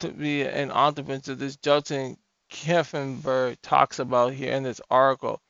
be 0.09 0.43
an 0.43 0.71
entrepreneur. 0.71 1.35
This 1.35 1.57
Justin 1.57 2.17
Kupferberg 2.51 3.57
talks 3.61 3.99
about 3.99 4.33
here 4.33 4.53
in 4.53 4.63
this 4.63 4.81
article. 4.89 5.41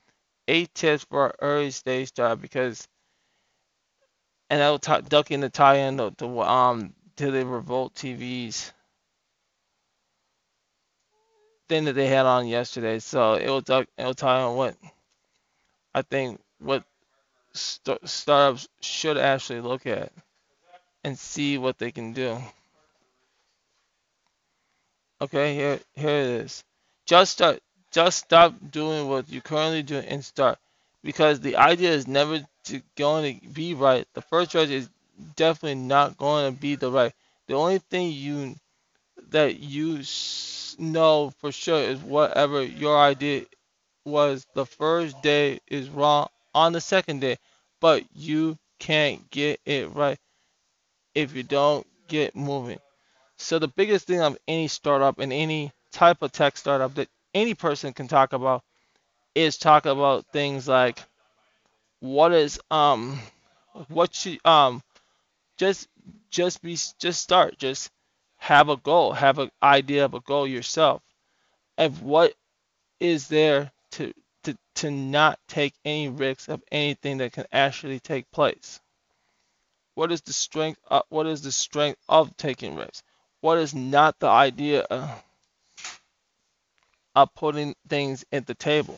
Eight 0.47 0.73
tips 0.73 1.05
for 1.09 1.33
early 1.41 1.71
stage 1.71 2.09
start 2.09 2.41
because, 2.41 2.87
and 4.49 4.61
I'll 4.61 4.79
talk 4.79 5.07
ducking 5.07 5.39
the 5.41 5.49
tie 5.49 5.77
in 5.77 5.97
to, 5.97 6.11
to 6.17 6.41
um 6.41 6.93
to 7.17 7.31
the 7.31 7.45
Revolt 7.45 7.93
TV's 7.95 8.71
thing 11.69 11.85
that 11.85 11.93
they 11.93 12.07
had 12.07 12.25
on 12.25 12.47
yesterday. 12.47 12.99
So 12.99 13.35
it 13.35 13.47
will 13.47 13.61
duck 13.61 13.87
it 13.97 14.03
will 14.03 14.13
tie 14.13 14.41
on 14.41 14.55
what 14.57 14.75
I 15.93 16.01
think 16.01 16.41
what 16.59 16.83
st- 17.53 18.07
startups 18.07 18.67
should 18.81 19.17
actually 19.17 19.61
look 19.61 19.85
at 19.85 20.11
and 21.03 21.17
see 21.17 21.57
what 21.57 21.77
they 21.77 21.91
can 21.91 22.13
do. 22.13 22.37
Okay, 25.21 25.53
here 25.53 25.79
here 25.93 26.09
it 26.09 26.45
is. 26.45 26.63
Just 27.05 27.33
start. 27.33 27.61
Just 27.91 28.17
stop 28.17 28.55
doing 28.71 29.07
what 29.07 29.29
you 29.29 29.39
currently 29.39 29.83
do 29.83 29.97
and 29.97 30.25
start. 30.25 30.57
Because 31.03 31.39
the 31.39 31.57
idea 31.57 31.91
is 31.91 32.07
never 32.07 32.41
to 32.65 32.81
going 32.95 33.39
to 33.39 33.47
be 33.49 33.75
right. 33.75 34.07
The 34.15 34.21
first 34.23 34.51
choice 34.51 34.69
is 34.69 34.89
definitely 35.35 35.75
not 35.75 36.17
going 36.17 36.51
to 36.51 36.59
be 36.59 36.75
the 36.75 36.89
right. 36.91 37.13
The 37.47 37.53
only 37.53 37.77
thing 37.77 38.11
you 38.11 38.55
that 39.29 39.59
you 39.59 40.01
know 40.79 41.31
for 41.37 41.51
sure 41.51 41.79
is 41.79 41.99
whatever 41.99 42.63
your 42.63 42.97
idea 42.97 43.45
was 44.05 44.47
the 44.55 44.65
first 44.65 45.21
day 45.21 45.59
is 45.67 45.87
wrong 45.89 46.29
on 46.55 46.73
the 46.73 46.81
second 46.81 47.21
day, 47.21 47.37
but 47.79 48.03
you 48.15 48.57
can't 48.79 49.29
get 49.29 49.59
it 49.65 49.93
right 49.93 50.17
if 51.13 51.35
you 51.35 51.43
don't 51.43 51.85
get 52.07 52.35
moving. 52.35 52.79
So 53.41 53.57
the 53.57 53.67
biggest 53.67 54.05
thing 54.05 54.21
of 54.21 54.37
any 54.47 54.67
startup 54.67 55.17
and 55.17 55.33
any 55.33 55.71
type 55.91 56.21
of 56.21 56.31
tech 56.31 56.55
startup 56.55 56.93
that 56.93 57.09
any 57.33 57.55
person 57.55 57.91
can 57.91 58.07
talk 58.07 58.33
about 58.33 58.63
is 59.33 59.57
talk 59.57 59.87
about 59.87 60.27
things 60.31 60.67
like 60.67 60.99
what 61.99 62.33
is 62.33 62.59
um 62.69 63.19
what 63.87 64.13
should 64.13 64.39
um 64.45 64.83
just 65.57 65.87
just 66.29 66.61
be 66.61 66.77
just 66.99 67.21
start 67.21 67.57
just 67.57 67.89
have 68.37 68.69
a 68.69 68.77
goal 68.77 69.11
have 69.11 69.39
an 69.39 69.49
idea 69.61 70.05
of 70.05 70.13
a 70.13 70.19
goal 70.21 70.47
yourself. 70.47 71.01
Of 71.79 72.03
what 72.03 72.35
is 72.99 73.27
there 73.27 73.71
to 73.93 74.13
to 74.43 74.55
to 74.75 74.91
not 74.91 75.39
take 75.47 75.73
any 75.83 76.09
risks 76.09 76.47
of 76.47 76.63
anything 76.71 77.17
that 77.17 77.33
can 77.33 77.47
actually 77.51 77.99
take 77.99 78.29
place? 78.31 78.79
What 79.95 80.11
is 80.11 80.21
the 80.21 80.31
strength 80.31 80.79
uh, 80.89 81.01
what 81.09 81.25
is 81.25 81.41
the 81.41 81.51
strength 81.51 81.99
of 82.07 82.37
taking 82.37 82.75
risks 82.75 83.03
what 83.41 83.57
is 83.59 83.75
not 83.75 84.19
the 84.19 84.27
idea 84.27 84.81
of 84.83 85.23
of 87.15 87.33
putting 87.35 87.75
things 87.89 88.25
at 88.31 88.47
the 88.47 88.55
table. 88.55 88.97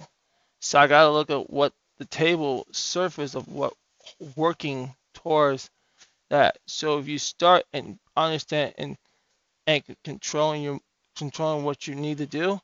So 0.61 0.79
I 0.79 0.87
got 0.87 1.05
to 1.05 1.11
look 1.11 1.31
at 1.31 1.49
what 1.49 1.73
the 1.97 2.05
table 2.05 2.67
surface 2.71 3.35
of 3.35 3.47
what 3.47 3.73
working 4.35 4.95
towards 5.13 5.69
that. 6.29 6.59
So 6.67 6.99
if 6.99 7.07
you 7.07 7.17
start 7.19 7.65
and 7.73 7.99
understand 8.15 8.73
and 8.77 8.97
and 9.67 9.83
controlling 10.03 10.63
your 10.63 10.79
controlling 11.17 11.65
what 11.65 11.87
you 11.87 11.95
need 11.95 12.19
to 12.19 12.25
do, 12.25 12.59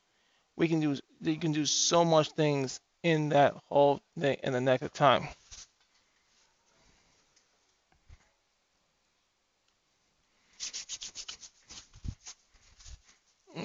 we 0.56 0.68
can 0.68 0.80
do 0.80 0.96
you 1.22 1.36
can 1.36 1.52
do 1.52 1.66
so 1.66 2.04
much 2.04 2.30
things 2.32 2.80
in 3.02 3.30
that 3.30 3.54
whole 3.68 4.00
thing 4.18 4.38
in 4.42 4.52
the 4.52 4.60
next 4.60 4.94
time. 4.94 5.28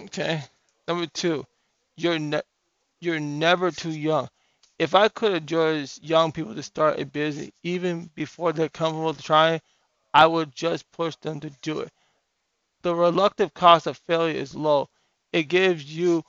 Okay. 0.03 0.43
Number 0.87 1.07
two, 1.07 1.45
you're 1.97 2.19
ne- 2.19 2.41
you're 3.01 3.19
never 3.19 3.71
too 3.71 3.91
young. 3.91 4.29
If 4.79 4.95
I 4.95 5.07
could 5.09 5.33
advise 5.33 5.99
young 6.03 6.31
people 6.31 6.55
to 6.55 6.63
start 6.63 6.99
a 6.99 7.05
business 7.05 7.51
even 7.63 8.09
before 8.15 8.53
they're 8.53 8.69
comfortable 8.69 9.13
trying, 9.13 9.61
I 10.13 10.27
would 10.27 10.55
just 10.55 10.91
push 10.91 11.15
them 11.17 11.39
to 11.41 11.49
do 11.61 11.79
it. 11.81 11.91
The 12.83 12.95
reluctant 12.95 13.53
cost 13.53 13.87
of 13.87 13.97
failure 13.97 14.35
is 14.35 14.55
low. 14.55 14.89
It 15.33 15.43
gives 15.43 15.83
you 15.85 16.23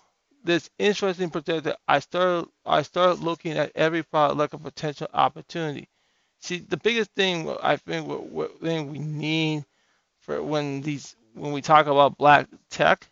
this 0.45 0.71
interesting 0.79 1.31
perspective. 1.31 1.77
I 1.89 2.01
started 2.01 2.49
I 2.65 2.83
started 2.83 3.21
looking 3.23 3.53
at 3.59 3.73
every 3.75 4.03
product 4.05 4.39
like 4.39 4.55
a 4.55 4.59
potential 4.59 5.09
opportunity. 5.15 5.89
See, 6.41 6.59
the 6.59 6.77
biggest 6.79 7.11
thing 7.17 7.55
I 7.63 7.77
think 7.77 8.07
what, 8.09 8.25
what 8.25 8.61
thing 8.61 8.91
we 8.91 8.99
need 8.99 9.65
for 10.21 10.43
when 10.43 10.83
these 10.83 11.17
when 11.35 11.53
we 11.53 11.63
talk 11.63 11.87
about 11.87 12.19
black 12.19 12.49
tech, 12.71 13.09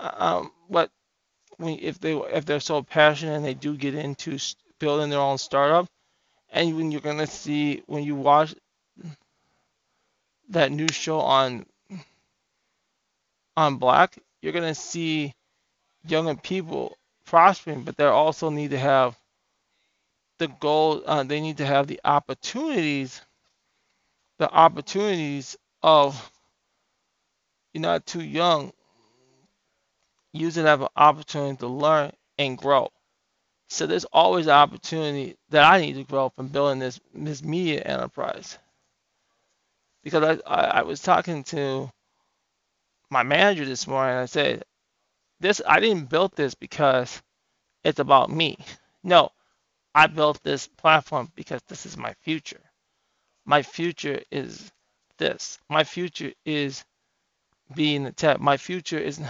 um, 0.00 0.52
what 0.68 0.90
when 1.58 1.78
if 1.80 2.00
they 2.00 2.14
if 2.16 2.46
they're 2.46 2.60
so 2.60 2.82
passionate 2.82 3.36
and 3.36 3.44
they 3.44 3.54
do 3.54 3.76
get 3.76 3.94
into 3.94 4.38
building 4.80 5.10
their 5.10 5.20
own 5.20 5.38
startup, 5.38 5.86
and 6.50 6.76
when 6.76 6.92
you're 6.92 7.00
gonna 7.02 7.26
see 7.26 7.82
when 7.86 8.04
you 8.04 8.16
watch 8.16 8.54
that 10.50 10.72
new 10.72 10.88
show 10.88 11.20
on 11.20 11.66
on 13.56 13.76
black, 13.76 14.18
you're 14.42 14.52
gonna 14.52 14.74
see 14.74 15.34
younger 16.08 16.36
people 16.36 16.96
prospering, 17.26 17.84
but 17.84 17.96
they 17.96 18.04
also 18.06 18.50
need 18.50 18.70
to 18.72 18.78
have 18.78 19.16
the 20.38 20.48
goal. 20.48 21.02
Uh, 21.06 21.24
they 21.24 21.40
need 21.40 21.58
to 21.58 21.66
have 21.66 21.86
the 21.86 22.00
opportunities, 22.04 23.22
the 24.38 24.50
opportunities 24.50 25.56
of 25.82 26.30
you're 27.74 27.82
not 27.82 28.06
too 28.06 28.22
young. 28.22 28.72
It 30.32 30.42
as 30.44 30.56
an 30.58 30.86
opportunity 30.96 31.56
to 31.58 31.66
learn 31.68 32.12
and 32.38 32.58
grow. 32.58 32.90
So 33.68 33.86
there's 33.86 34.04
always 34.06 34.46
an 34.46 34.52
opportunity 34.52 35.36
that 35.50 35.70
I 35.70 35.80
need 35.80 35.94
to 35.94 36.04
grow 36.04 36.28
from 36.28 36.48
building 36.48 36.78
this 36.78 37.00
this 37.14 37.42
media 37.42 37.80
enterprise. 37.80 38.58
Because 40.04 40.40
I, 40.46 40.54
I, 40.54 40.64
I 40.78 40.82
was 40.82 41.00
talking 41.00 41.42
to 41.44 41.90
my 43.10 43.22
manager 43.22 43.64
this 43.64 43.86
morning. 43.86 44.16
I 44.16 44.26
said, 44.26 44.64
this 45.40 45.60
I 45.66 45.80
didn't 45.80 46.10
build 46.10 46.36
this 46.36 46.54
because 46.54 47.22
it's 47.84 48.00
about 48.00 48.30
me. 48.30 48.58
No, 49.02 49.30
I 49.94 50.06
built 50.06 50.42
this 50.42 50.68
platform 50.68 51.30
because 51.34 51.62
this 51.68 51.86
is 51.86 51.96
my 51.96 52.14
future. 52.22 52.60
My 53.44 53.62
future 53.62 54.20
is 54.30 54.70
this. 55.18 55.58
My 55.68 55.84
future 55.84 56.32
is 56.44 56.84
being 57.74 58.04
the 58.04 58.12
tech. 58.12 58.40
My 58.40 58.56
future 58.56 58.98
is 58.98 59.20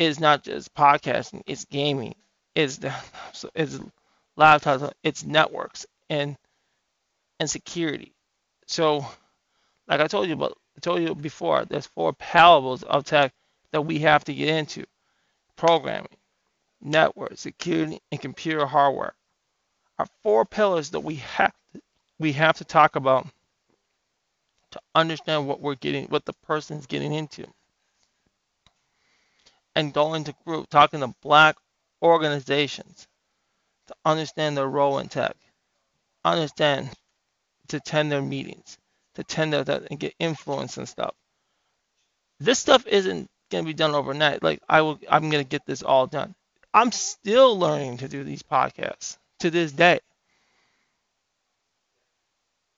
is 0.00 0.18
not 0.18 0.42
just 0.42 0.74
podcasting. 0.74 1.42
It's 1.46 1.66
gaming. 1.66 2.14
It's 2.54 2.78
the 2.78 2.92
it's 3.54 3.78
laptops. 4.38 4.90
It's 5.02 5.24
networks 5.24 5.86
and 6.08 6.36
and 7.38 7.48
security. 7.48 8.14
So, 8.66 9.06
like 9.86 10.00
I 10.00 10.06
told 10.06 10.28
you 10.28 10.34
about, 10.34 10.56
I 10.76 10.80
told 10.80 11.02
you 11.02 11.14
before, 11.14 11.64
there's 11.66 11.86
four 11.86 12.12
parables 12.14 12.82
of 12.82 13.04
tech 13.04 13.34
that 13.72 13.82
we 13.82 13.98
have 14.00 14.24
to 14.24 14.34
get 14.34 14.48
into 14.48 14.84
programming, 15.56 16.16
network, 16.80 17.36
security, 17.36 18.00
and 18.10 18.20
computer 18.20 18.66
hardware 18.66 19.14
are 19.98 20.06
four 20.22 20.46
pillars 20.46 20.90
that 20.90 21.00
we 21.00 21.16
have 21.16 21.52
to, 21.74 21.82
we 22.18 22.32
have 22.32 22.56
to 22.56 22.64
talk 22.64 22.96
about 22.96 23.26
to 24.70 24.80
understand 24.94 25.46
what 25.46 25.60
we're 25.60 25.74
getting, 25.74 26.06
what 26.06 26.24
the 26.24 26.32
person's 26.32 26.86
getting 26.86 27.12
into. 27.12 27.46
And 29.76 29.94
going 29.94 30.24
to 30.24 30.34
group 30.44 30.68
talking 30.68 31.00
to 31.00 31.14
black 31.22 31.56
organizations 32.02 33.06
to 33.86 33.94
understand 34.04 34.56
their 34.56 34.68
role 34.68 34.98
in 34.98 35.08
tech, 35.08 35.36
understand 36.24 36.90
to 37.68 37.76
attend 37.78 38.10
their 38.10 38.22
meetings, 38.22 38.78
to 39.14 39.22
attend 39.22 39.52
their 39.52 39.64
and 39.90 39.98
get 39.98 40.14
influence 40.18 40.76
and 40.76 40.88
stuff. 40.88 41.14
This 42.40 42.58
stuff 42.58 42.86
isn't 42.86 43.28
gonna 43.50 43.64
be 43.64 43.74
done 43.74 43.94
overnight. 43.94 44.42
Like 44.42 44.60
I 44.68 44.82
will, 44.82 44.98
I'm 45.08 45.30
gonna 45.30 45.44
get 45.44 45.66
this 45.66 45.82
all 45.82 46.06
done. 46.06 46.34
I'm 46.72 46.92
still 46.92 47.58
learning 47.58 47.98
to 47.98 48.08
do 48.08 48.24
these 48.24 48.42
podcasts 48.42 49.18
to 49.40 49.50
this 49.50 49.72
day, 49.72 50.00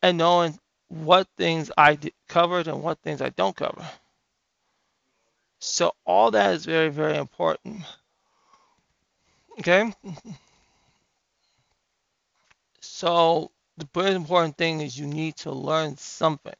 and 0.02 0.18
knowing 0.18 0.58
what 0.88 1.28
things 1.36 1.70
I 1.76 1.98
covered 2.28 2.68
and 2.68 2.82
what 2.82 2.98
things 3.00 3.22
I 3.22 3.30
don't 3.30 3.56
cover. 3.56 3.86
So 5.64 5.92
all 6.04 6.32
that 6.32 6.54
is 6.54 6.66
very, 6.66 6.88
very 6.90 7.16
important. 7.16 7.84
Okay. 9.60 9.92
So 12.80 13.52
the 13.78 13.88
very 13.94 14.14
important 14.14 14.58
thing 14.58 14.80
is 14.80 14.98
you 14.98 15.06
need 15.06 15.36
to 15.38 15.52
learn 15.52 15.96
something 15.96 16.54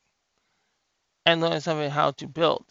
and 1.27 1.41
learn 1.41 1.61
something 1.61 1.91
how 1.91 2.13
to 2.13 2.29
build. 2.29 2.65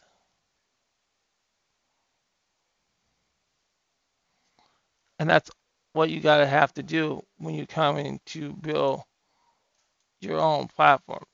And 5.19 5.29
that's 5.29 5.51
what 5.93 6.09
you 6.09 6.21
gotta 6.21 6.47
have 6.47 6.73
to 6.75 6.83
do 6.83 7.21
when 7.37 7.55
you're 7.55 7.65
coming 7.67 8.19
to 8.27 8.53
build 8.53 9.03
your 10.21 10.39
own 10.39 10.67
platforms. 10.67 11.27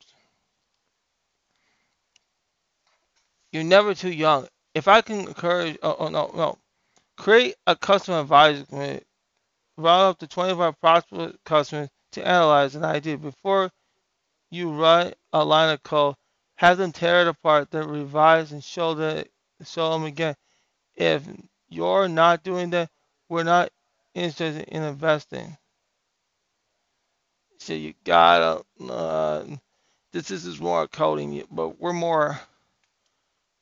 You're 3.52 3.64
never 3.64 3.96
too 3.96 4.12
young. 4.12 4.48
If 4.78 4.88
I 4.88 5.02
can 5.02 5.22
encourage, 5.22 5.76
oh, 5.82 5.96
oh 5.98 6.08
no, 6.10 6.30
no, 6.36 6.60
create 7.18 7.56
a 7.66 7.76
customer 7.76 8.20
advisory 8.20 8.64
committee, 8.68 9.06
route 9.76 10.10
up 10.10 10.20
to 10.20 10.28
25 10.28 10.80
prospective 10.80 11.44
customers 11.44 11.90
to 12.12 12.28
analyze 12.28 12.76
an 12.76 12.86
idea 12.86 13.18
before 13.18 13.72
you 14.52 14.72
write 14.72 15.16
a 15.34 15.44
line 15.44 15.74
of 15.74 15.82
code. 15.82 16.14
Have 16.58 16.78
them 16.78 16.92
tear 16.92 17.22
it 17.22 17.28
apart, 17.28 17.72
then 17.72 17.90
revise 17.90 18.52
and 18.52 18.64
show 18.64 19.24
show 19.66 19.94
them 19.94 20.04
again. 20.04 20.36
If 20.96 21.24
you're 21.70 22.08
not 22.08 22.44
doing 22.44 22.70
that, 22.70 22.92
we're 23.30 23.42
not 23.42 23.72
interested 24.14 24.64
in 24.68 24.84
investing. 24.84 25.58
So 27.58 27.74
you 27.74 27.96
gotta. 28.04 28.64
Uh, 28.88 29.44
this, 30.12 30.28
this 30.28 30.46
is 30.46 30.62
more 30.62 30.88
coding, 30.88 31.44
but 31.50 31.82
we're 31.82 31.94
more. 31.94 32.40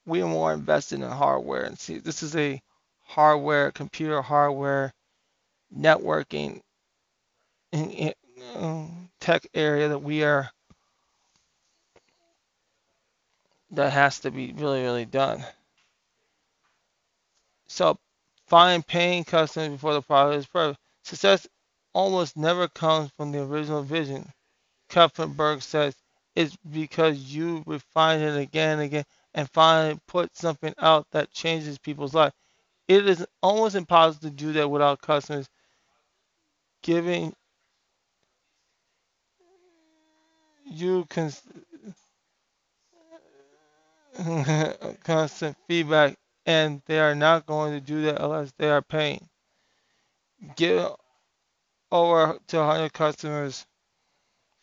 We 0.05 0.21
are 0.21 0.27
more 0.27 0.53
invested 0.53 1.01
in 1.01 1.09
hardware, 1.09 1.63
and 1.63 1.77
see, 1.79 1.97
this 1.97 2.23
is 2.23 2.35
a 2.35 2.61
hardware, 3.01 3.71
computer 3.71 4.21
hardware, 4.21 4.93
networking, 5.75 6.61
um, 7.73 9.09
tech 9.19 9.47
area 9.53 9.89
that 9.89 9.99
we 9.99 10.23
are. 10.23 10.49
That 13.71 13.91
has 13.93 14.19
to 14.21 14.31
be 14.31 14.53
really, 14.53 14.83
really 14.83 15.05
done. 15.05 15.43
So 17.67 17.97
Find 18.47 18.85
paying 18.85 19.23
customers 19.23 19.69
before 19.69 19.93
the 19.93 20.01
product 20.03 20.37
is 20.37 20.45
perfect. 20.45 20.79
Success 21.03 21.47
almost 21.93 22.37
never 22.37 22.67
comes 22.67 23.09
from 23.17 23.31
the 23.31 23.41
original 23.41 23.81
vision. 23.81 24.31
Kupferberg 24.89 25.63
says 25.63 25.95
it's 26.35 26.55
because 26.57 27.17
you 27.17 27.63
refine 27.65 28.19
it 28.19 28.37
again 28.37 28.73
and 28.73 28.81
again 28.83 29.05
and 29.35 29.49
finally 29.51 29.99
put 30.07 30.35
something 30.35 30.73
out 30.79 31.07
that 31.11 31.31
changes 31.31 31.77
people's 31.79 32.15
life. 32.15 32.33
It 32.87 33.07
is 33.07 33.25
almost 33.43 33.75
impossible 33.75 34.29
to 34.29 34.35
do 34.35 34.53
that 34.53 34.69
without 34.69 35.01
customers 35.01 35.49
giving 36.83 37.35
you 40.65 41.05
cons- 41.09 41.43
constant 45.03 45.57
feedback 45.67 46.17
and 46.45 46.81
they 46.85 46.99
are 46.99 47.15
not 47.15 47.45
going 47.45 47.73
to 47.73 47.81
do 47.81 48.03
that 48.03 48.21
unless 48.21 48.53
they 48.57 48.69
are 48.69 48.81
paying. 48.83 49.27
Get 50.55 50.91
over 51.91 52.39
to 52.47 52.57
100 52.57 52.93
customers. 52.93 53.65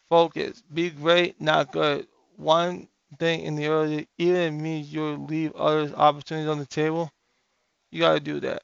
Focus. 0.08 0.62
Be 0.72 0.90
great, 0.90 1.40
not 1.40 1.72
good. 1.72 2.06
One 2.36 2.88
thing 3.18 3.42
in 3.42 3.56
the 3.56 3.66
early, 3.68 4.08
even 4.18 4.62
means 4.62 4.92
you'll 4.92 5.18
leave 5.18 5.54
others 5.56 5.92
opportunities 5.94 6.48
on 6.48 6.58
the 6.58 6.66
table. 6.66 7.10
You 7.90 8.00
got 8.00 8.14
to 8.14 8.20
do 8.20 8.40
that. 8.40 8.62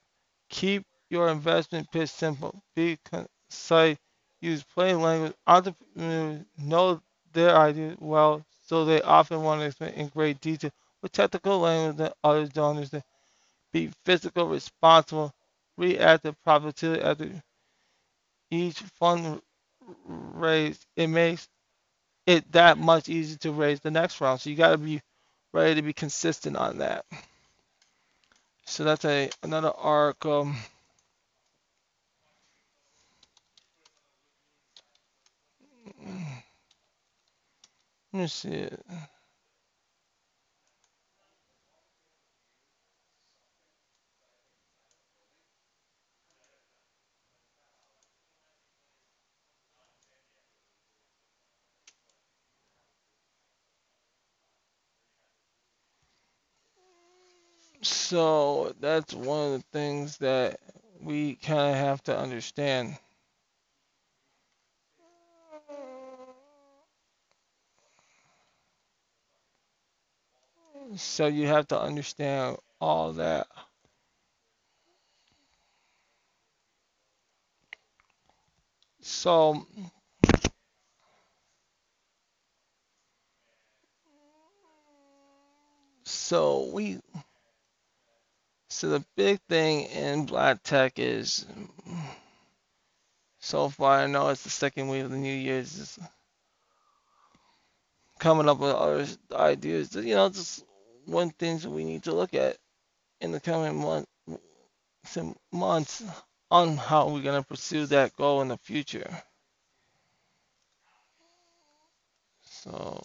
Keep 0.50 0.84
your 1.11 1.28
investment 1.28 1.90
pitch 1.92 2.11
simple. 2.11 2.62
Be 2.76 2.98
concise. 3.04 3.98
Use 4.40 4.64
plain 4.74 5.00
language. 5.02 5.34
Entrepreneurs 5.46 6.44
know 6.58 7.00
their 7.32 7.56
ideas 7.56 7.96
well, 8.00 8.44
so 8.66 8.84
they 8.84 9.02
often 9.02 9.42
want 9.42 9.61
to 9.61 9.66
explain 9.66 9.92
in 9.94 10.08
great 10.08 10.40
detail 10.40 10.70
with 11.02 11.12
technical 11.12 11.61
language 11.61 11.96
that 11.98 12.14
others 12.24 12.50
don't 12.50 12.76
understand. 12.76 13.04
Be 13.72 13.90
fiscal 14.04 14.48
responsible. 14.48 15.32
React 15.78 16.24
to 16.24 16.37
profitability 16.46 17.02
after 17.02 17.42
each 18.50 18.80
fund 18.80 19.40
raised. 20.06 20.87
It 20.96 21.08
makes 21.08 21.48
it 22.29 22.53
that 22.53 22.79
much 22.79 23.11
easier 23.11 23.38
to 23.38 23.53
raise 23.53 23.81
the 23.81 23.93
next 23.93 24.21
round. 24.23 24.41
So 24.43 24.51
you 24.51 24.57
got 24.57 24.73
to 24.73 24.79
be 24.79 25.03
ready 25.55 25.77
to 25.77 25.83
be 25.83 25.95
consistent 25.95 26.57
on 26.57 26.79
that. 26.81 27.07
So 28.67 28.85
that's 28.85 29.05
a 29.07 29.31
another. 29.43 29.73
Um, 30.27 30.57
let 38.12 38.21
me 38.23 38.29
see. 38.29 38.69
So 57.88 58.74
that's 58.81 59.14
one 59.14 59.55
of 59.55 59.61
the 59.61 59.64
things 59.72 60.18
that 60.18 60.61
we 61.01 61.37
kind 61.37 61.70
of 61.70 61.77
have 61.77 62.03
to 62.05 62.18
understand. 62.18 62.98
So 70.96 71.27
you 71.27 71.46
have 71.46 71.68
to 71.68 71.81
understand 71.81 72.59
all 72.81 73.14
that. 73.14 73.46
So 79.01 79.66
so 86.05 86.70
we 86.72 87.01
so 88.79 88.88
the 88.91 89.05
big 89.17 89.41
thing 89.49 89.87
in 89.87 90.25
black 90.25 90.62
tech 90.62 91.01
is 91.01 91.45
so 93.41 93.69
far 93.69 93.99
I 93.99 94.07
know 94.07 94.29
it's 94.29 94.45
the 94.45 94.51
second 94.51 94.87
week 94.87 95.03
of 95.03 95.11
the 95.11 95.17
new 95.17 95.35
year 95.35 95.62
just 95.62 95.99
coming 98.21 98.49
up 98.49 98.61
with 98.61 98.71
other 98.71 99.05
ideas 99.33 99.97
you 99.97 100.14
know 100.14 100.29
just 100.29 100.64
one 101.07 101.31
things 101.31 101.67
we 101.67 101.83
need 101.83 102.05
to 102.05 102.14
look 102.14 102.35
at 102.35 102.57
in 103.21 103.33
the 103.33 103.41
coming 103.41 103.81
month 103.81 104.07
months 105.51 106.05
on 106.49 106.77
how 106.77 107.09
we're 107.09 107.23
gonna 107.23 107.43
pursue 107.43 107.87
that 107.87 108.14
goal 108.14 108.43
in 108.43 108.49
the 108.49 108.59
future. 108.59 109.23
So 112.45 113.05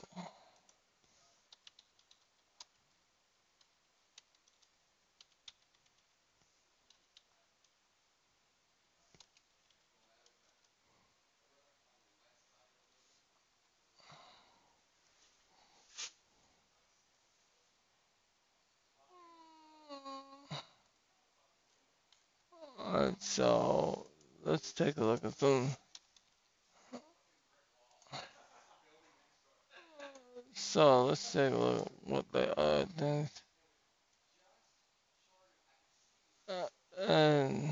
alright, 23.14 23.22
so 23.24 24.08
let's 24.46 24.74
take 24.74 24.98
a 24.98 25.04
look 25.04 25.24
at 25.24 25.38
some 25.38 25.70
so 30.54 31.06
let's 31.06 31.32
take 31.34 31.54
a 31.54 31.58
look 31.58 31.82
at 31.82 31.92
what 32.06 32.26
they 32.32 32.48
are 32.58 32.86
things 32.98 33.30
uh, 36.50 36.68
and 37.08 37.70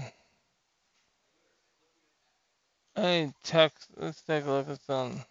hey 2.96 3.34
text 3.44 3.88
let's 3.98 4.22
take 4.24 4.46
a 4.46 4.52
look 4.52 4.70
at 4.70 4.82
some 4.82 5.24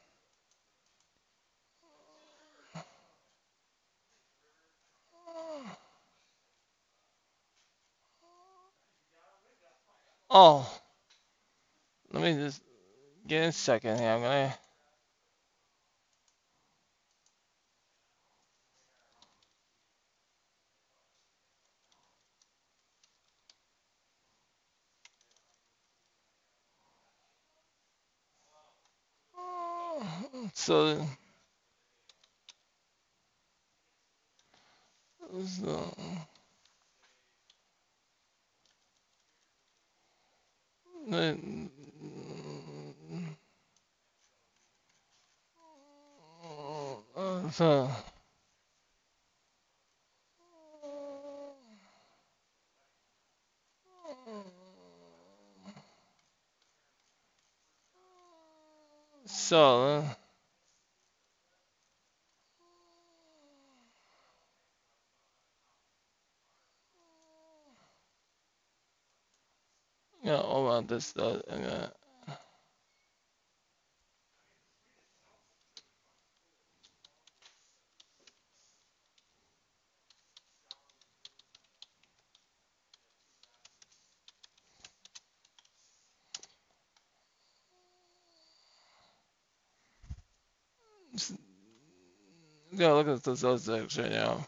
oh. 10.31 10.81
Let 12.12 12.23
me 12.23 12.35
just 12.35 12.62
get 13.27 13.49
a 13.49 13.53
second 13.53 13.99
here. 13.99 14.11
I'm 14.11 14.23
gonna 14.23 14.55
so 30.55 30.55
so 30.55 31.07
so 35.47 35.95
so 47.49 47.89
yeah 59.51 60.15
all 70.81 70.87
this 70.87 71.14
I'm 71.19 71.62
gonna 71.62 71.93
uh, 72.29 72.33
yeah 92.73 92.93
look 92.93 93.09
at 93.09 93.23
this 93.25 93.45
other 93.45 93.59
section 93.59 94.12
now 94.12 94.47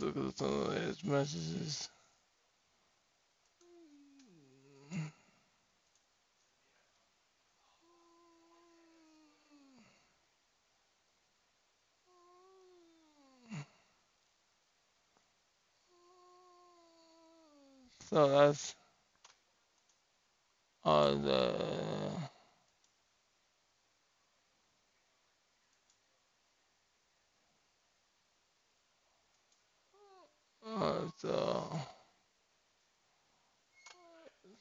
look 0.00 0.16
at 0.16 0.38
some 0.38 0.62
of 0.62 0.74
his 0.74 0.93
messages 1.04 1.88
so 18.10 18.28
that's 18.28 18.74
all 20.84 21.16
the 21.16 21.83
So, 31.24 31.80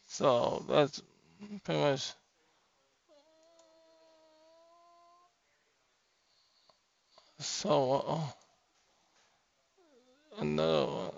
so 0.08 0.63
that's 0.69 1.02
pretty 1.65 1.82
much. 1.82 2.13
So, 7.39 8.04
uh, 8.08 8.21
another 10.41 10.86
one. 10.86 11.12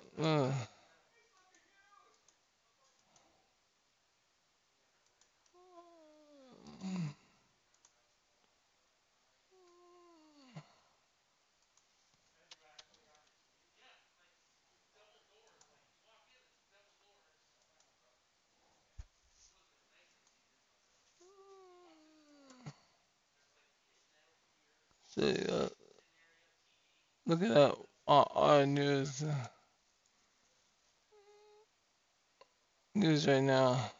See, 25.17 25.45
uh, 25.49 25.69
look 27.25 27.41
at 27.41 27.49
that 27.49 27.75
our 28.07 28.65
news 28.65 29.23
uh, 29.23 29.47
news 32.93 33.27
right 33.27 33.41
now. 33.41 33.91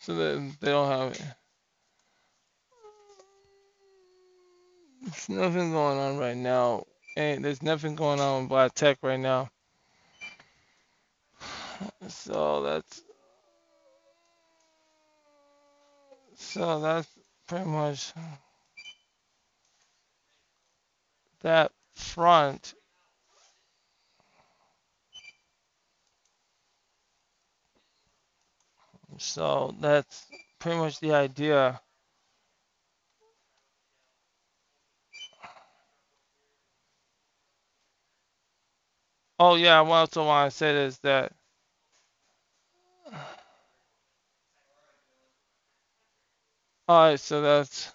So 0.00 0.14
that 0.14 0.56
they 0.60 0.70
don't 0.70 0.88
have 0.88 1.12
it. 1.12 1.22
There's 5.02 5.28
nothing 5.28 5.72
going 5.72 5.98
on 5.98 6.18
right 6.18 6.36
now. 6.36 6.84
Ain't 7.18 7.42
there's 7.42 7.62
nothing 7.62 7.96
going 7.96 8.20
on 8.20 8.42
in 8.42 8.48
black 8.48 8.74
tech 8.74 8.98
right 9.02 9.18
now. 9.18 9.50
So 12.06 12.62
that's 12.62 13.02
so 16.36 16.78
that's 16.80 17.08
pretty 17.48 17.64
much 17.64 18.12
that 21.42 21.72
front. 21.96 22.74
So 29.18 29.74
that's 29.80 30.26
pretty 30.60 30.78
much 30.78 31.00
the 31.00 31.14
idea. 31.14 31.80
Oh 39.38 39.56
yeah, 39.56 39.80
what 39.82 39.96
I 39.96 40.00
also 40.00 40.26
want 40.26 40.50
to 40.52 40.56
say 40.56 40.84
is 40.86 40.98
that 41.00 41.32
alright, 46.88 47.20
so 47.20 47.42
that's 47.42 47.92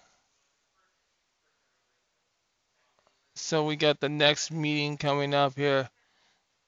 so 3.36 3.64
we 3.66 3.76
got 3.76 4.00
the 4.00 4.08
next 4.10 4.52
meeting 4.52 4.96
coming 4.98 5.34
up 5.34 5.56
here, 5.56 5.88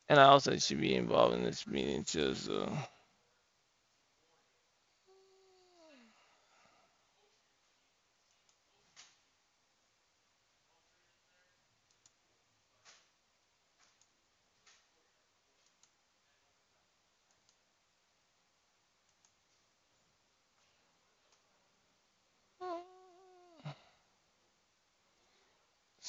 and 0.09 0.21
I 0.21 0.25
also 0.25 0.57
should 0.59 0.81
be 0.81 0.95
involved 0.97 1.35
in 1.37 1.45
this 1.45 1.67
meeting 1.67 2.05
too. 2.05 2.35
So. 2.35 2.73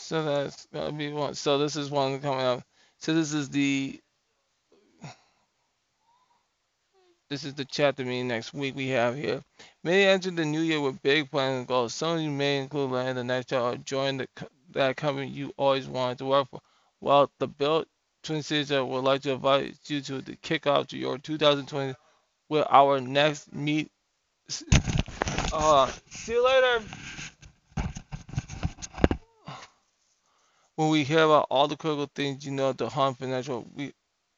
So 0.07 0.23
that's 0.23 0.67
gonna 0.67 0.93
be 0.93 1.11
one. 1.11 1.33
So 1.33 1.57
this 1.57 1.75
is 1.75 1.89
one 1.91 2.21
coming 2.21 2.45
up. 2.45 2.63
So 2.97 3.13
this 3.13 3.33
is 3.33 3.49
the 3.49 3.99
this 7.29 7.43
is 7.43 7.55
the 7.55 7.65
chapter 7.65 8.05
meeting 8.05 8.29
next 8.29 8.53
week 8.53 8.73
we 8.73 8.87
have 8.87 9.17
here. 9.17 9.43
Many 9.83 10.03
enter 10.05 10.31
the 10.31 10.45
new 10.45 10.61
year 10.61 10.79
with 10.79 11.01
big 11.01 11.29
plans 11.29 11.57
and 11.57 11.67
goals. 11.67 11.93
Some 11.93 12.15
of 12.15 12.21
you 12.21 12.31
may 12.31 12.59
include 12.59 12.91
landing 12.91 13.15
the 13.15 13.23
next 13.25 13.49
job 13.49 13.73
or 13.73 13.77
join 13.79 14.15
the 14.15 14.29
that 14.69 14.95
company 14.95 15.27
you 15.27 15.51
always 15.57 15.89
wanted 15.89 16.19
to 16.19 16.25
work 16.25 16.47
for. 16.51 16.61
Well, 17.01 17.29
the 17.39 17.47
Built 17.49 17.89
Twin 18.23 18.43
Cities 18.43 18.71
would 18.71 19.03
like 19.03 19.23
to 19.23 19.31
invite 19.31 19.75
you 19.87 19.99
to 19.99 20.21
the 20.21 20.37
kickoff 20.37 20.87
to 20.87 20.97
your 20.97 21.17
2020 21.17 21.95
with 22.47 22.65
our 22.69 23.01
next 23.01 23.53
meet. 23.53 23.91
Uh, 25.51 25.91
see 26.09 26.31
you 26.31 26.45
later. 26.45 26.81
When 30.77 30.89
we 30.91 31.05
hear 31.05 31.23
about 31.25 31.47
all 31.51 31.69
the 31.69 31.77
critical 31.77 32.09
things 32.15 32.45
you 32.45 32.53
know 32.53 32.73
to 32.73 32.89
harm 32.89 33.15
financial, 33.15 33.67
we 33.75 33.93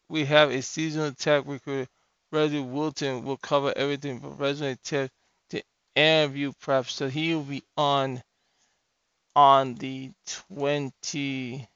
we 0.10 0.25
have 0.25 0.52
a 0.52 0.62
seasonal 0.62 1.13
tech 1.13 1.45
recruiter, 1.47 1.89
Reggie 2.32 2.62
Wilton, 2.62 3.23
will 3.25 3.38
cover 3.38 3.73
everything 3.78 4.19
from 4.21 4.38
resume 4.38 4.78
tips 4.84 5.13
to 5.52 5.63
interview 5.95 6.54
prep. 6.62 6.88
So 6.88 7.10
he 7.10 7.36
will 7.36 7.43
be 7.43 7.63
on 7.78 8.23
on 9.36 9.75
the 9.75 10.12
20 10.49 11.67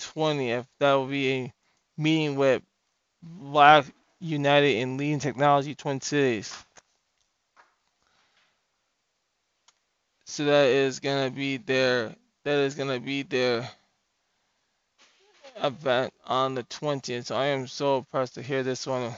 20th. 0.00 0.66
That 0.80 0.94
will 0.94 1.06
be 1.06 1.32
a 1.32 1.54
meeting 1.98 2.36
with 2.36 2.62
Black 3.22 3.86
United 4.20 4.82
and 4.82 4.98
Leading 4.98 5.20
Technology 5.20 5.74
Twin 5.76 6.00
Cities. 6.00 6.54
So 10.30 10.44
that 10.44 10.68
is 10.68 11.00
gonna 11.00 11.30
be 11.30 11.56
their 11.56 12.14
that 12.44 12.58
is 12.58 12.74
gonna 12.76 13.00
be 13.00 13.22
their 13.22 13.68
event 15.62 16.14
on 16.24 16.54
the 16.54 16.62
20th. 16.64 17.26
So 17.26 17.36
I 17.36 17.46
am 17.46 17.66
so 17.66 17.98
impressed 17.98 18.34
to 18.34 18.42
hear 18.42 18.62
this 18.62 18.86
one 18.86 19.12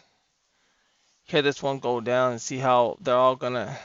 hear 1.25 1.43
this 1.43 1.63
one 1.63 1.79
go 1.79 2.01
down 2.01 2.33
and 2.33 2.41
see 2.41 2.59
how 2.59 2.97
they're 3.01 3.15
all 3.15 3.37
gonna 3.37 3.79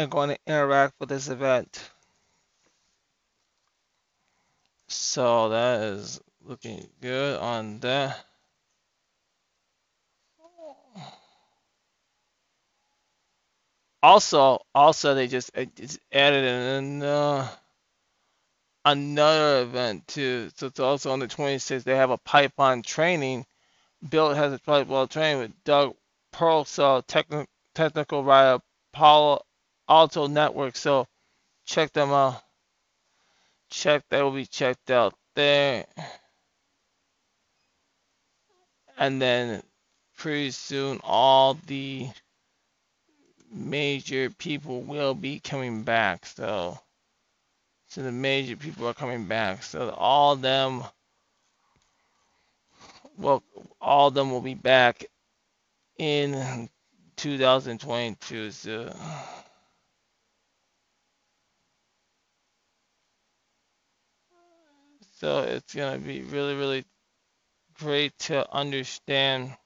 are 0.00 0.06
going 0.06 0.30
to 0.30 0.38
interact 0.46 0.94
with 0.98 1.10
this 1.10 1.28
event. 1.28 1.90
So 4.88 5.50
that 5.50 5.82
is 5.82 6.20
looking 6.42 6.88
good 7.00 7.38
on 7.38 7.80
that. 7.80 8.18
Also, 14.02 14.60
also 14.74 15.14
they 15.14 15.26
just, 15.26 15.50
uh, 15.56 15.66
just 15.76 15.98
added 16.12 16.44
in 16.44 17.02
uh, 17.02 17.48
another 18.84 19.62
event 19.62 20.06
too. 20.08 20.50
So 20.56 20.66
it's 20.66 20.80
also 20.80 21.12
on 21.12 21.18
the 21.18 21.26
26th. 21.26 21.84
They 21.84 21.96
have 21.96 22.10
a 22.10 22.18
Python 22.18 22.82
training. 22.82 23.46
Bill 24.08 24.32
has 24.32 24.52
a 24.52 24.58
Python 24.58 25.08
training 25.08 25.40
with 25.40 25.64
Doug 25.64 25.94
Purcell, 26.32 27.02
technical 27.02 27.46
technical 27.74 28.24
writer, 28.24 28.62
Palo 28.92 29.42
Alto 29.88 30.26
Network. 30.26 30.76
So 30.76 31.06
check 31.66 31.92
them 31.92 32.10
out. 32.10 32.42
Check 33.70 34.04
that 34.10 34.22
will 34.22 34.32
be 34.32 34.46
checked 34.46 34.90
out 34.90 35.14
there. 35.34 35.86
And 38.98 39.20
then 39.20 39.62
pretty 40.16 40.50
soon 40.50 41.00
all 41.02 41.54
the 41.66 42.08
major 43.50 44.30
people 44.30 44.82
will 44.82 45.14
be 45.14 45.40
coming 45.40 45.82
back. 45.82 46.26
So, 46.26 46.78
so 47.88 48.02
the 48.02 48.12
major 48.12 48.56
people 48.56 48.88
are 48.88 48.94
coming 48.94 49.26
back. 49.26 49.62
So 49.62 49.90
all 49.90 50.36
them, 50.36 50.84
well, 53.18 53.42
all 53.80 54.10
them 54.10 54.30
will 54.30 54.40
be 54.40 54.54
back 54.54 55.04
in 55.98 56.68
2022. 57.16 58.50
So, 58.52 58.96
so 65.18 65.40
it's 65.40 65.74
gonna 65.74 65.98
be 65.98 66.22
really, 66.22 66.54
really 66.54 66.84
great 67.74 68.18
to 68.20 68.50
understand. 68.52 69.56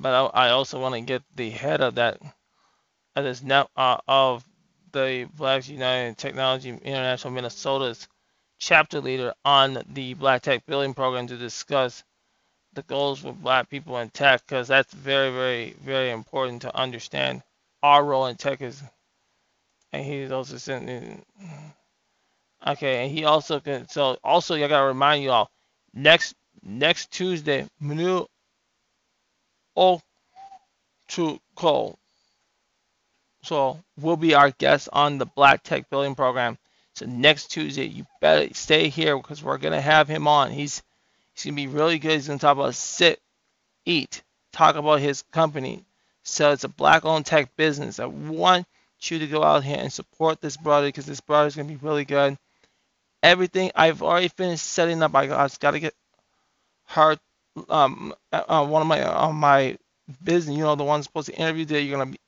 But 0.00 0.32
I, 0.34 0.48
I 0.48 0.50
also 0.50 0.80
want 0.80 0.94
to 0.94 1.00
get 1.00 1.22
the 1.36 1.50
head 1.50 1.80
of 1.80 1.96
that 1.96 2.20
of 3.16 3.24
this 3.24 3.42
net 3.42 3.68
uh, 3.76 3.98
of 4.08 4.44
the 4.92 5.28
Blacks 5.36 5.68
United 5.68 6.18
Technology 6.18 6.70
International 6.70 7.32
Minnesota's 7.32 8.08
chapter 8.58 9.00
leader 9.00 9.34
on 9.44 9.82
the 9.92 10.14
Black 10.14 10.42
Tech 10.42 10.66
Building 10.66 10.94
Program 10.94 11.26
to 11.26 11.36
discuss 11.36 12.04
the 12.74 12.82
goals 12.82 13.20
for 13.20 13.32
Black 13.32 13.68
people 13.68 13.98
in 13.98 14.10
tech, 14.10 14.42
because 14.46 14.68
that's 14.68 14.92
very, 14.92 15.30
very, 15.30 15.76
very 15.84 16.10
important 16.10 16.62
to 16.62 16.76
understand 16.76 17.42
our 17.82 18.04
role 18.04 18.26
in 18.26 18.36
tech 18.36 18.62
is. 18.62 18.82
And 19.92 20.04
he's 20.04 20.32
also 20.32 20.56
in, 20.74 21.22
Okay, 22.66 23.04
and 23.04 23.12
he 23.12 23.24
also 23.24 23.60
can. 23.60 23.88
So 23.88 24.16
also, 24.24 24.54
I 24.54 24.66
gotta 24.68 24.86
remind 24.86 25.22
you 25.22 25.30
all, 25.30 25.50
next 25.92 26.34
next 26.62 27.10
Tuesday, 27.12 27.68
Manu 27.78 28.24
Ochuko, 29.76 29.98
so 33.42 33.82
will 34.00 34.16
be 34.16 34.34
our 34.34 34.50
guest 34.50 34.88
on 34.92 35.18
the 35.18 35.26
Black 35.26 35.62
Tech 35.62 35.90
Building 35.90 36.14
Program. 36.14 36.56
So 36.94 37.06
next 37.06 37.48
Tuesday, 37.48 37.84
you 37.84 38.06
better 38.20 38.54
stay 38.54 38.88
here 38.88 39.16
because 39.16 39.42
we're 39.42 39.58
gonna 39.58 39.80
have 39.80 40.08
him 40.08 40.28
on. 40.28 40.50
He's 40.52 40.82
he's 41.34 41.44
gonna 41.44 41.56
be 41.56 41.66
really 41.66 41.98
good. 41.98 42.12
He's 42.12 42.28
gonna 42.28 42.38
talk 42.38 42.56
about 42.56 42.74
sit, 42.74 43.20
eat, 43.84 44.22
talk 44.52 44.76
about 44.76 45.00
his 45.00 45.22
company. 45.32 45.84
So 46.22 46.52
it's 46.52 46.64
a 46.64 46.68
black-owned 46.68 47.26
tech 47.26 47.54
business. 47.56 47.98
I 48.00 48.06
want 48.06 48.66
you 49.02 49.18
to 49.18 49.26
go 49.26 49.42
out 49.42 49.64
here 49.64 49.76
and 49.78 49.92
support 49.92 50.40
this 50.40 50.56
brother 50.56 50.86
because 50.88 51.04
this 51.04 51.20
brother 51.20 51.48
is 51.48 51.56
gonna 51.56 51.68
be 51.68 51.76
really 51.76 52.04
good. 52.04 52.38
Everything 53.22 53.72
I've 53.74 54.02
already 54.02 54.28
finished 54.28 54.64
setting 54.64 55.02
up. 55.02 55.14
I 55.14 55.26
got, 55.26 55.58
got 55.58 55.70
to 55.72 55.80
get 55.80 55.94
her 56.88 57.16
um 57.68 58.14
uh, 58.32 58.42
uh, 58.48 58.66
one 58.66 58.82
of 58.82 58.88
my 58.88 59.02
uh, 59.02 59.32
my 59.32 59.76
business. 60.22 60.56
You 60.56 60.64
know 60.64 60.74
the 60.74 60.84
one 60.84 61.02
supposed 61.02 61.28
to 61.28 61.34
interview 61.34 61.64
that 61.66 61.82
you're 61.82 61.98
gonna 61.98 62.10
be, 62.12 62.18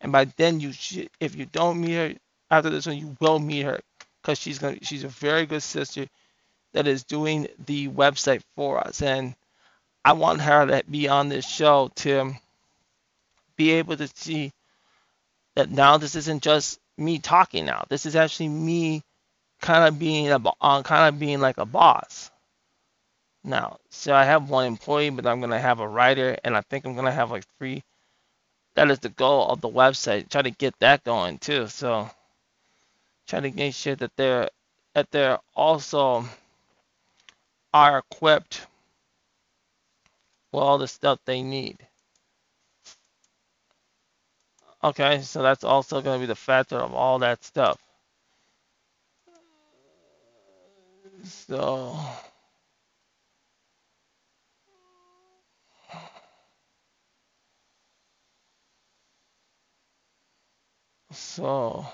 and 0.00 0.12
by 0.12 0.24
then 0.24 0.60
you 0.60 0.72
should, 0.72 1.10
if 1.20 1.36
you 1.36 1.46
don't 1.46 1.80
meet 1.80 1.94
her 1.94 2.14
after 2.50 2.70
this 2.70 2.86
one, 2.86 2.96
you 2.96 3.16
will 3.20 3.38
meet 3.38 3.62
her 3.62 3.80
because 4.22 4.38
she's 4.38 4.58
gonna 4.58 4.78
she's 4.82 5.04
a 5.04 5.08
very 5.08 5.46
good 5.46 5.62
sister 5.62 6.06
that 6.72 6.86
is 6.86 7.04
doing 7.04 7.48
the 7.66 7.88
website 7.88 8.42
for 8.56 8.80
us, 8.80 9.02
and 9.02 9.34
I 10.04 10.14
want 10.14 10.40
her 10.40 10.66
to 10.66 10.82
be 10.90 11.08
on 11.08 11.28
this 11.28 11.48
show 11.48 11.90
to 11.96 12.32
be 13.56 13.72
able 13.72 13.96
to 13.96 14.08
see 14.14 14.52
that 15.54 15.70
now 15.70 15.98
this 15.98 16.16
isn't 16.16 16.42
just 16.42 16.80
me 16.98 17.18
talking 17.20 17.66
now. 17.66 17.84
This 17.88 18.06
is 18.06 18.16
actually 18.16 18.48
me 18.48 19.02
kind 19.60 19.86
of 19.86 19.98
being 19.98 20.28
a 20.30 20.40
uh, 20.60 20.82
kind 20.82 21.14
of 21.14 21.20
being 21.20 21.40
like 21.40 21.58
a 21.58 21.66
boss 21.66 22.31
now. 23.44 23.78
So 23.90 24.14
I 24.14 24.24
have 24.24 24.50
one 24.50 24.66
employee, 24.66 25.10
but 25.10 25.26
I'm 25.26 25.40
gonna 25.40 25.58
have 25.60 25.80
a 25.80 25.88
writer, 25.88 26.36
and 26.44 26.56
I 26.56 26.60
think 26.62 26.84
I'm 26.84 26.94
gonna 26.94 27.12
have 27.12 27.30
like 27.30 27.44
three. 27.58 27.82
That 28.74 28.90
is 28.90 29.00
the 29.00 29.10
goal 29.10 29.48
of 29.48 29.60
the 29.60 29.68
website. 29.68 30.30
Try 30.30 30.42
to 30.42 30.50
get 30.50 30.78
that 30.80 31.04
going 31.04 31.38
too. 31.38 31.68
So 31.68 32.10
try 33.26 33.40
to 33.40 33.50
make 33.50 33.74
sure 33.74 33.96
that 33.96 34.12
they're 34.16 34.48
that 34.94 35.10
they're 35.10 35.38
also 35.54 36.24
are 37.74 37.98
equipped 37.98 38.66
with 40.52 40.62
all 40.62 40.78
the 40.78 40.88
stuff 40.88 41.18
they 41.24 41.42
need. 41.42 41.78
Okay, 44.84 45.22
so 45.22 45.42
that's 45.42 45.64
also 45.64 46.02
going 46.02 46.18
to 46.18 46.22
be 46.22 46.26
the 46.26 46.34
factor 46.34 46.76
of 46.76 46.92
all 46.92 47.20
that 47.20 47.44
stuff. 47.44 47.78
So, 51.24 51.96
so, 61.12 61.86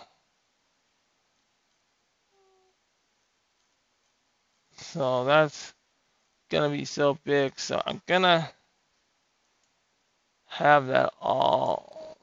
so 4.77 5.25
that's 5.25 5.75
gonna 6.51 6.71
be 6.77 6.85
so 6.87 7.19
big. 7.25 7.59
So 7.59 7.83
I'm 7.87 8.03
gonna 8.07 8.51
have 10.47 10.89
that 10.89 11.13
all. 11.21 12.19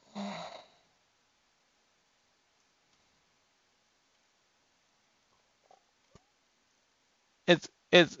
It's 7.46 7.68
it's 7.92 8.18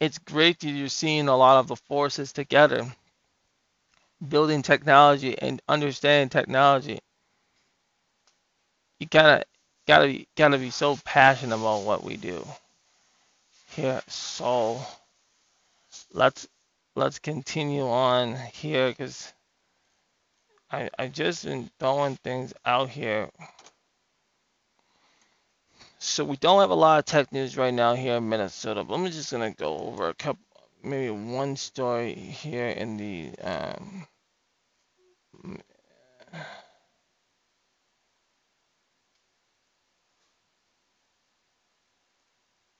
it's 0.00 0.18
great 0.18 0.60
that 0.60 0.70
you're 0.70 0.88
seeing 0.88 1.28
a 1.28 1.36
lot 1.36 1.58
of 1.60 1.68
the 1.68 1.76
forces 1.76 2.32
together, 2.32 2.86
building 4.26 4.62
technology 4.62 5.38
and 5.38 5.60
understanding 5.68 6.28
technology. 6.28 6.98
You 8.98 9.06
gotta 9.06 9.44
gotta 9.86 10.06
be 10.06 10.28
gotta 10.36 10.58
be 10.58 10.70
so 10.70 10.96
passionate 11.04 11.56
about 11.56 11.82
what 11.82 12.02
we 12.02 12.16
do 12.16 12.46
here. 13.72 14.02
So 14.08 14.80
let's 16.12 16.48
let's 16.94 17.18
continue 17.18 17.86
on 17.86 18.36
here 18.52 18.88
because 18.88 19.32
I 20.70 20.90
I 20.98 21.08
just 21.08 21.44
been 21.44 21.70
throwing 21.78 22.16
things 22.16 22.54
out 22.64 22.88
here. 22.88 23.28
So 25.98 26.24
we 26.24 26.36
don't 26.36 26.60
have 26.60 26.70
a 26.70 26.74
lot 26.74 26.98
of 26.98 27.04
tech 27.04 27.32
news 27.32 27.56
right 27.56 27.74
now 27.74 27.94
here 27.94 28.16
in 28.16 28.28
Minnesota, 28.28 28.84
but 28.84 28.94
I'm 28.94 29.06
just 29.06 29.30
gonna 29.30 29.52
go 29.52 29.76
over 29.78 30.08
a 30.08 30.14
couple, 30.14 30.42
maybe 30.82 31.10
one 31.10 31.56
story 31.56 32.14
here 32.14 32.68
in 32.68 32.96
the 32.96 33.32
um, 33.42 34.06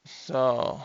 so 0.07 0.81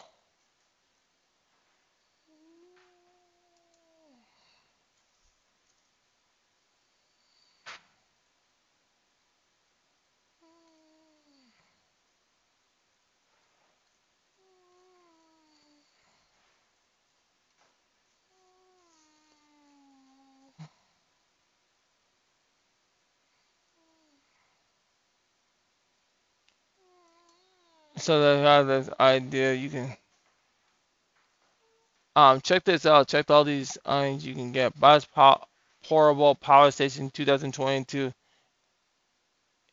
so 28.02 28.22
they 28.22 28.42
have 28.42 28.68
this 28.68 28.90
idea 29.00 29.54
you 29.54 29.70
can 29.70 29.96
um 32.16 32.42
check 32.42 32.64
this 32.64 32.86
out. 32.86 33.08
Check 33.08 33.30
all 33.30 33.44
these 33.44 33.78
items 33.86 34.26
you 34.26 34.34
can 34.34 34.52
get. 34.52 34.80
Bus 34.80 35.08
portable 35.84 36.36
power 36.36 36.72
station 36.72 37.10
2022 37.10 38.14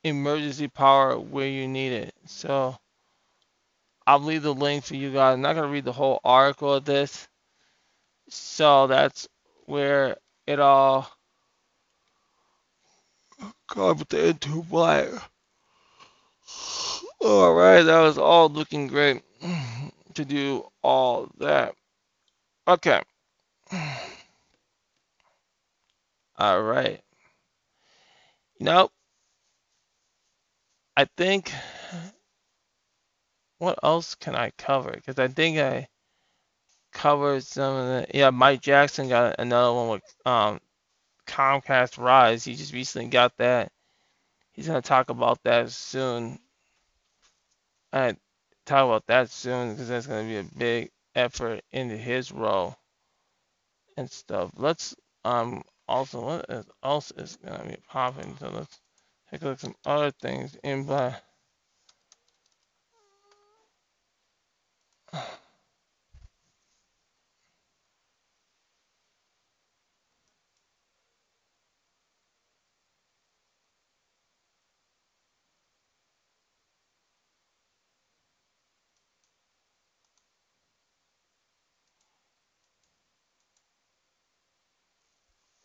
emergency 0.04 0.68
power 0.68 1.18
where 1.18 1.48
you 1.48 1.68
need 1.68 1.92
it. 1.92 2.14
So 2.26 2.76
I'll 4.06 4.20
leave 4.20 4.42
the 4.42 4.54
link 4.54 4.84
for 4.84 4.94
you 4.96 5.12
guys. 5.12 5.34
I'm 5.34 5.42
not 5.42 5.54
gonna 5.54 5.68
read 5.68 5.84
the 5.84 5.92
whole 5.92 6.20
article 6.24 6.74
of 6.74 6.84
this. 6.84 7.28
So 8.28 8.86
that's 8.86 9.28
where 9.66 10.16
it 10.46 10.60
all 10.60 11.10
comes 13.68 14.04
into 14.12 14.62
play. 14.64 15.10
All 17.20 17.54
right, 17.54 17.82
that 17.82 18.00
was 18.00 18.18
all 18.18 18.48
looking 18.48 18.86
great 18.86 19.22
to 20.14 20.24
do 20.24 20.66
all 20.82 21.30
that. 21.38 21.74
Okay. 22.66 23.02
All 26.36 26.62
right. 26.62 27.02
You 28.60 28.66
know, 28.66 28.90
I 30.96 31.06
think 31.16 31.52
what 33.58 33.78
else 33.82 34.14
can 34.14 34.34
I 34.36 34.50
cover? 34.58 34.92
Because 34.92 35.18
I 35.18 35.28
think 35.28 35.58
I 35.58 35.88
covered 36.92 37.42
some 37.44 37.76
of 37.76 37.86
the. 37.86 38.06
Yeah, 38.16 38.30
Mike 38.30 38.60
Jackson 38.60 39.08
got 39.08 39.36
another 39.38 39.72
one 39.74 39.88
with 39.88 40.02
um 40.26 40.60
Comcast 41.26 41.98
Rise. 41.98 42.44
He 42.44 42.54
just 42.54 42.72
recently 42.72 43.08
got 43.08 43.36
that. 43.38 43.72
He's 44.52 44.66
gonna 44.66 44.82
talk 44.82 45.10
about 45.10 45.42
that 45.44 45.70
soon. 45.70 46.38
I 47.92 48.16
talk 48.66 48.86
about 48.86 49.06
that 49.08 49.30
soon 49.30 49.72
because 49.72 49.88
that's 49.88 50.06
gonna 50.06 50.28
be 50.28 50.38
a 50.38 50.44
big 50.44 50.90
effort 51.14 51.62
into 51.72 51.96
his 51.96 52.32
role 52.32 52.76
and 53.96 54.10
stuff. 54.10 54.50
Let's 54.56 54.94
um 55.24 55.62
also 55.88 56.22
what 56.24 56.46
is 56.48 56.66
else 56.82 57.10
is 57.12 57.36
gonna 57.36 57.68
be 57.68 57.76
popping. 57.88 58.36
So 58.38 58.48
let's 58.50 58.80
take 59.30 59.42
a 59.42 59.46
look 59.46 59.54
at 59.54 59.60
some 59.60 59.76
other 59.86 60.10
things 60.12 60.56
in 60.64 60.84
by. 60.86 61.16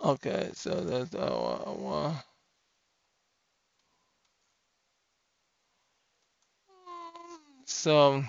Okay, 0.04 0.50
so 0.54 0.82
that's 0.82 1.16
uh, 1.16 1.64
our, 1.66 2.24
so 7.66 8.22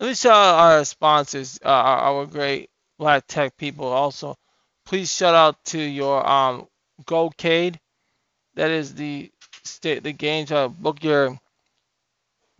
let 0.00 0.08
me 0.08 0.14
shout 0.14 0.32
out 0.32 0.54
our 0.54 0.84
sponsors, 0.86 1.60
uh, 1.62 1.68
our, 1.68 1.98
our, 1.98 2.26
great 2.26 2.70
black 2.98 3.26
tech 3.26 3.58
people. 3.58 3.88
Also, 3.88 4.34
please 4.86 5.14
shout 5.14 5.34
out 5.34 5.62
to 5.66 5.78
your 5.78 6.26
um 6.26 6.66
GoCade. 7.04 7.76
That 8.54 8.70
is 8.70 8.94
the 8.94 9.30
state 9.64 10.02
the 10.02 10.14
game 10.14 10.46
to 10.46 10.70
book 10.70 11.04
your 11.04 11.38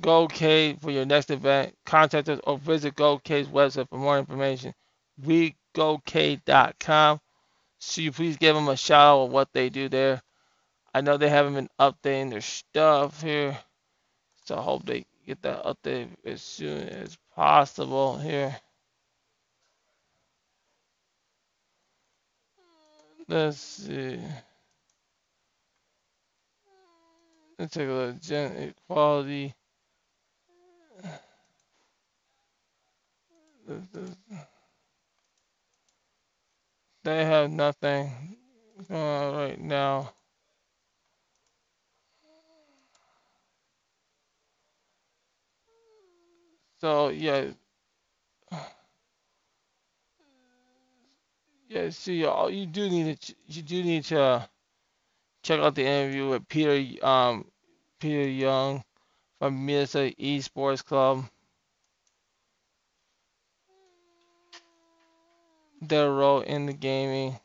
Goldcade 0.03 0.83
for 0.83 0.91
your 0.91 1.07
next 1.07 1.31
event. 1.31 1.75
Contact 1.87 2.29
us 2.29 2.41
or 2.45 2.59
visit 2.59 2.97
Goldcade's 2.97 3.49
website 3.49 3.89
for 3.89 3.97
more 3.99 4.19
information. 4.19 4.75
Wegoldcade.com. 5.25 7.21
So 7.85 8.01
you 8.01 8.13
please 8.13 8.37
give 8.37 8.55
them 8.55 8.69
a 8.69 8.77
shout 8.77 9.01
out 9.01 9.25
of 9.25 9.33
what 9.33 9.53
they 9.53 9.69
do 9.69 9.89
there. 9.89 10.23
I 10.95 11.01
know 11.01 11.17
they 11.17 11.29
haven't 11.29 11.55
been 11.55 11.69
updating 11.81 12.31
their 12.31 12.41
stuff 12.41 13.21
here. 13.21 13.59
So 14.45 14.57
I 14.57 14.63
hope 14.63 14.87
they 14.87 15.05
get 15.27 15.43
that 15.43 15.65
update 15.65 16.07
as 16.25 16.43
soon 16.43 16.89
as 16.89 17.19
possible 17.35 18.19
here. 18.19 18.57
Let's 23.27 23.59
see. 23.59 24.21
Let's 27.59 27.75
take 27.75 27.89
a 27.89 27.93
look. 27.93 28.15
At 28.15 28.23
gen 28.23 28.75
equality. 28.89 29.55
They 37.05 37.25
have 37.25 37.51
nothing 37.51 38.11
right 38.91 39.57
now. 39.61 40.15
So 46.81 47.09
yeah, 47.11 47.53
yeah. 51.69 51.91
See, 51.91 52.25
all 52.25 52.51
you 52.51 52.67
do 52.67 52.89
need 52.89 53.21
to 53.21 53.35
you 53.47 53.63
do 53.63 53.83
need 53.83 54.05
to 54.05 54.49
check 55.43 55.61
out 55.61 55.75
the 55.75 55.85
interview 55.87 56.29
with 56.29 56.49
Peter 56.49 57.07
um 57.07 57.47
Peter 58.01 58.29
Young 58.29 58.85
from 59.39 59.67
Minnesota 59.67 60.15
Esports 60.21 60.85
Club. 60.85 61.25
Their 65.83 66.11
role 66.13 66.41
in 66.41 66.67
the 66.67 66.73
gaming. 66.73 67.39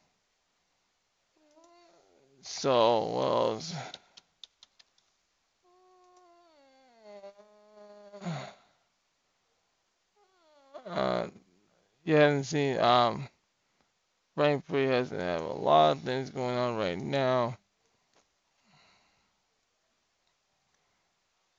So 2.44 3.08
well. 3.16 3.62
Uh, 10.88 11.28
you 12.06 12.16
haven't 12.16 12.46
seen 12.46 12.80
um 12.80 13.28
Brain 14.36 14.62
Free 14.62 14.86
has 14.88 15.10
have 15.12 15.42
a 15.42 15.54
lot 15.54 15.98
of 15.98 16.04
things 16.04 16.30
going 16.30 16.58
on 16.58 16.78
right 16.78 16.98
now. 17.00 17.58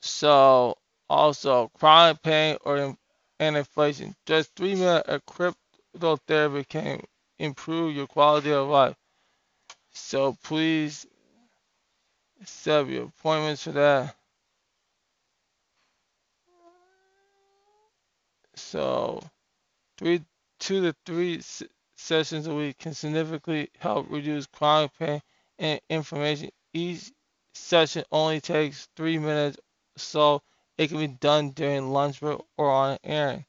So 0.01 0.79
also 1.11 1.68
chronic 1.79 2.22
pain 2.22 2.59
or 2.64 2.97
and 3.41 3.57
inflammation. 3.57 4.16
Just 4.26 4.55
three 4.57 4.74
minutes 4.74 5.09
of 6.03 6.25
cryotherapy 6.27 6.69
can 6.69 7.03
improve 7.39 7.95
your 7.95 8.07
quality 8.07 8.53
of 8.53 8.69
life. 8.69 8.97
So 9.93 10.37
please 10.43 11.07
set 12.45 12.87
your 12.89 13.05
appointments 13.05 13.65
for 13.65 13.73
that. 13.73 14.15
So, 18.55 19.23
three, 19.99 20.25
two 20.59 20.83
to 20.83 20.95
three 21.07 21.41
sessions 21.97 22.47
a 22.47 22.55
week 22.55 22.79
can 22.79 22.95
significantly 22.95 23.71
help 23.79 24.11
reduce 24.11 24.47
chronic 24.47 24.91
pain 24.99 25.23
and 25.59 25.81
inflammation. 25.89 26.51
Each 26.73 27.13
session 27.55 28.05
only 28.11 28.41
takes 28.41 28.89
three 28.97 29.19
minutes, 29.19 29.59
so 29.97 30.43
it 30.77 30.89
can 30.89 30.99
be 30.99 31.07
done 31.09 31.51
during 31.51 31.91
lunch 31.91 32.21
break 32.21 32.39
or 32.57 32.71
on 32.71 32.93
an 32.93 32.99
errand. 33.05 33.45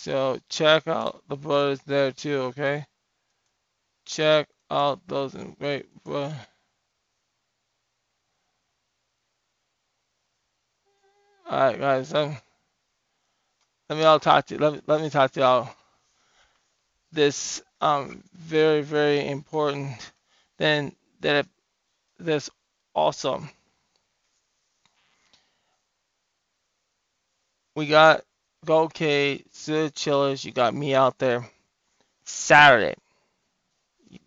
So 0.00 0.38
check 0.48 0.86
out 0.86 1.22
the 1.28 1.36
brothers 1.36 1.80
there 1.84 2.12
too, 2.12 2.38
okay? 2.54 2.86
Check 4.06 4.48
out 4.70 5.00
those 5.08 5.34
great 5.58 5.86
brothers. 6.04 6.36
All 11.50 11.58
right, 11.58 11.78
guys. 11.80 12.12
Let 12.12 12.42
me 13.90 14.04
all 14.04 14.20
talk 14.20 14.46
to 14.46 14.54
you. 14.54 14.60
Let 14.60 14.72
me, 14.74 14.80
let 14.86 15.00
me 15.00 15.10
talk 15.10 15.32
to 15.32 15.40
y'all. 15.40 15.70
This 17.10 17.62
um 17.80 18.22
very 18.34 18.82
very 18.82 19.26
important. 19.28 20.12
Then 20.58 20.92
that 21.20 21.46
this 22.18 22.50
awesome. 22.94 23.50
we 27.74 27.86
got 27.86 28.22
GoK, 28.64 29.44
Sid 29.50 29.94
Chillers. 29.94 30.44
You 30.44 30.52
got 30.52 30.74
me 30.74 30.94
out 30.94 31.18
there 31.18 31.48
Saturday. 32.24 32.94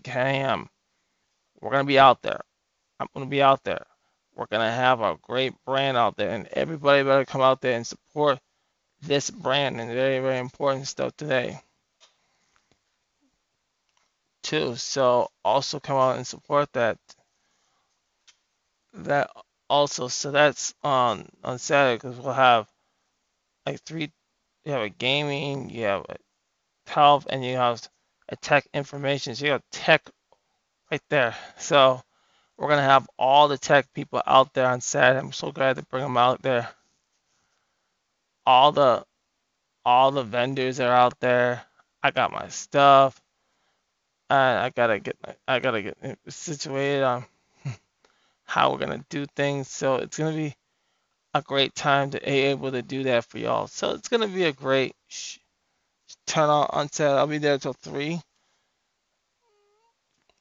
Cam, 0.03 0.69
we're 1.59 1.71
gonna 1.71 1.83
be 1.83 1.99
out 1.99 2.21
there. 2.21 2.41
I'm 2.99 3.07
gonna 3.13 3.25
be 3.25 3.41
out 3.41 3.63
there. 3.63 3.85
We're 4.35 4.45
to 4.47 4.59
have 4.59 5.01
a 5.01 5.17
great 5.21 5.53
brand 5.65 5.97
out 5.97 6.17
there, 6.17 6.31
and 6.31 6.47
everybody 6.47 7.03
better 7.03 7.25
come 7.25 7.41
out 7.41 7.61
there 7.61 7.75
and 7.75 7.85
support 7.85 8.39
this 9.01 9.29
brand 9.29 9.79
and 9.79 9.91
very, 9.91 10.19
very 10.19 10.39
important 10.39 10.87
stuff 10.87 11.15
today. 11.17 11.61
Too. 14.43 14.75
So 14.75 15.29
also 15.43 15.79
come 15.79 15.97
out 15.97 16.17
and 16.17 16.25
support 16.25 16.71
that. 16.73 16.97
That 18.93 19.29
also, 19.69 20.07
so 20.07 20.31
that's 20.31 20.73
on 20.83 21.29
on 21.43 21.59
Saturday 21.59 21.95
because 21.97 22.17
we'll 22.17 22.33
have 22.33 22.67
like 23.65 23.81
three. 23.81 24.11
You 24.65 24.73
have 24.73 24.83
a 24.83 24.89
gaming, 24.89 25.69
you 25.69 25.85
have 25.85 26.05
a 26.07 26.17
health, 26.89 27.27
and 27.29 27.43
you 27.43 27.55
have 27.55 27.81
a 28.29 28.35
tech 28.35 28.67
information. 28.73 29.35
So 29.35 29.45
you 29.45 29.51
have 29.51 29.63
tech 29.71 30.09
right 30.91 31.01
there. 31.09 31.35
So 31.57 32.01
we're 32.57 32.69
gonna 32.69 32.83
have 32.83 33.09
all 33.17 33.47
the 33.47 33.57
tech 33.57 33.91
people 33.93 34.21
out 34.25 34.53
there 34.53 34.67
on 34.67 34.81
set. 34.81 35.17
I'm 35.17 35.31
so 35.31 35.51
glad 35.51 35.77
to 35.77 35.83
bring 35.83 36.03
them 36.03 36.17
out 36.17 36.41
there. 36.41 36.69
All 38.45 38.71
the 38.71 39.05
all 39.83 40.11
the 40.11 40.23
vendors 40.23 40.79
are 40.79 40.93
out 40.93 41.19
there. 41.19 41.63
I 42.03 42.11
got 42.11 42.31
my 42.31 42.49
stuff. 42.49 43.19
And 44.29 44.59
I 44.59 44.69
gotta 44.69 44.99
get 44.99 45.17
I 45.47 45.59
gotta 45.59 45.81
get 45.81 45.97
situated 46.29 47.03
on 47.03 47.25
how 48.43 48.71
we're 48.71 48.79
gonna 48.79 49.05
do 49.09 49.25
things. 49.35 49.69
So 49.69 49.95
it's 49.95 50.17
gonna 50.17 50.35
be 50.35 50.55
a 51.33 51.41
great 51.41 51.75
time 51.75 52.11
to 52.11 52.19
be 52.19 52.25
able 52.25 52.71
to 52.71 52.81
do 52.81 53.03
that 53.03 53.25
for 53.25 53.37
y'all. 53.37 53.67
So 53.67 53.91
it's 53.91 54.09
gonna 54.09 54.27
be 54.27 54.45
a 54.45 54.53
great 54.53 54.95
turn 56.27 56.49
on 56.49 56.67
on 56.71 56.91
set. 56.91 57.17
I'll 57.17 57.27
be 57.27 57.37
there 57.37 57.57
till 57.57 57.73
three. 57.73 58.21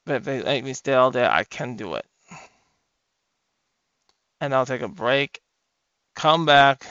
But 0.07 0.17
if 0.17 0.25
they 0.25 0.43
let 0.43 0.65
me 0.65 0.75
stay 0.75 0.95
all 0.95 1.11
day, 1.11 1.27
I 1.27 1.45
can 1.45 1.77
do 1.77 1.95
it 1.95 2.07
and 4.41 4.55
I'll 4.55 4.67
take 4.67 4.83
a 4.83 4.89
break, 4.89 5.41
come 6.15 6.47
back, 6.47 6.87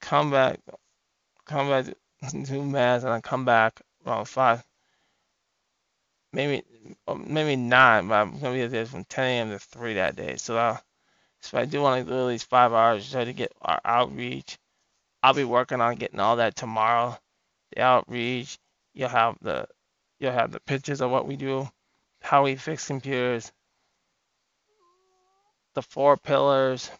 come 0.00 0.30
back, 0.30 0.60
come 1.46 1.68
back, 1.68 1.86
do 2.30 2.62
math, 2.64 3.04
and 3.04 3.12
I 3.12 3.20
come 3.20 3.44
back 3.44 3.80
around 4.06 4.26
five, 4.26 4.64
maybe 6.32 6.62
maybe 7.26 7.56
nine, 7.56 8.08
but 8.08 8.14
I'm 8.16 8.38
gonna 8.38 8.54
be 8.54 8.66
there 8.66 8.86
from 8.86 9.04
10 9.04 9.24
a.m. 9.24 9.50
to 9.50 9.58
3 9.58 9.94
that 9.94 10.16
day. 10.16 10.36
So, 10.36 10.56
I'll, 10.56 10.82
so 11.40 11.58
I 11.58 11.64
do 11.64 11.80
want 11.80 12.04
to 12.04 12.10
do 12.10 12.18
at 12.18 12.26
least 12.26 12.48
five 12.48 12.72
hours 12.72 13.10
try 13.10 13.24
to 13.24 13.32
get 13.32 13.52
our 13.62 13.80
outreach. 13.84 14.58
I'll 15.22 15.34
be 15.34 15.44
working 15.44 15.80
on 15.80 15.96
getting 15.96 16.20
all 16.20 16.36
that 16.36 16.56
tomorrow. 16.56 17.18
The 17.74 17.82
outreach, 17.82 18.58
you'll 18.94 19.08
have 19.08 19.36
the 19.40 19.66
you'll 20.18 20.32
have 20.32 20.52
the 20.52 20.60
pictures 20.60 21.00
of 21.00 21.10
what 21.10 21.26
we 21.26 21.36
do, 21.36 21.68
how 22.20 22.44
we 22.44 22.56
fix 22.56 22.86
computers, 22.86 23.52
the 25.74 25.82
four 25.82 26.16
pillars 26.16 26.90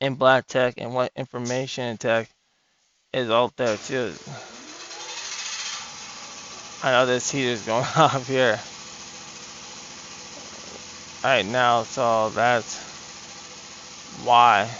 in 0.00 0.14
black 0.14 0.46
tech 0.46 0.74
and 0.76 0.94
what 0.94 1.12
information 1.16 1.96
tech 1.96 2.28
is 3.12 3.30
out 3.30 3.56
there 3.56 3.76
too. 3.76 4.12
I 6.82 6.92
know 6.92 7.06
this 7.06 7.30
heat 7.30 7.46
is 7.46 7.62
going 7.66 7.84
off 7.96 8.28
here 8.28 8.60
right 11.26 11.44
now, 11.44 11.82
so 11.82 12.30
that's 12.30 12.78
why. 14.10 14.78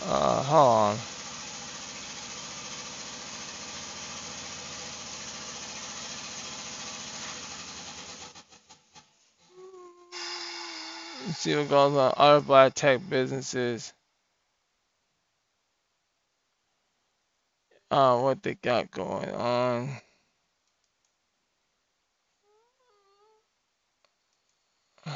Uh, 0.00 0.42
hold 0.42 0.68
on. 0.68 1.02
Let's 11.26 11.35
see 11.46 11.54
what 11.54 11.68
goes 11.68 11.96
on 11.96 12.12
other 12.16 12.40
black 12.44 12.74
tech 12.74 13.00
businesses. 13.08 13.92
Uh, 17.88 18.18
what 18.18 18.42
they 18.42 18.54
got 18.54 18.90
going 18.90 19.30
on. 19.30 19.90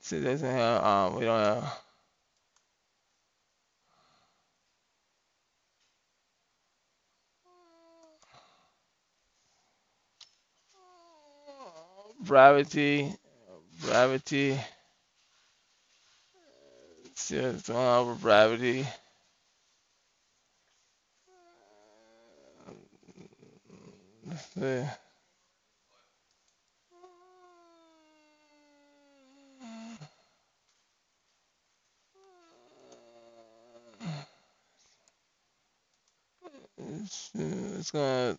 See, 0.00 0.22
doesn't 0.22 0.48
have, 0.48 0.84
um, 0.84 1.16
we 1.16 1.24
don't 1.24 1.42
have. 1.42 1.87
Gravity, 12.24 13.12
gravity. 13.82 14.58
See 17.16 17.38
what's 17.38 17.68
going 17.68 17.78
on 17.86 18.08
with 18.08 18.22
gravity. 18.22 18.86
Let's 24.26 24.44
see. 24.54 24.84
It's, 36.78 37.30
it's 37.34 37.90
gonna 37.90 38.36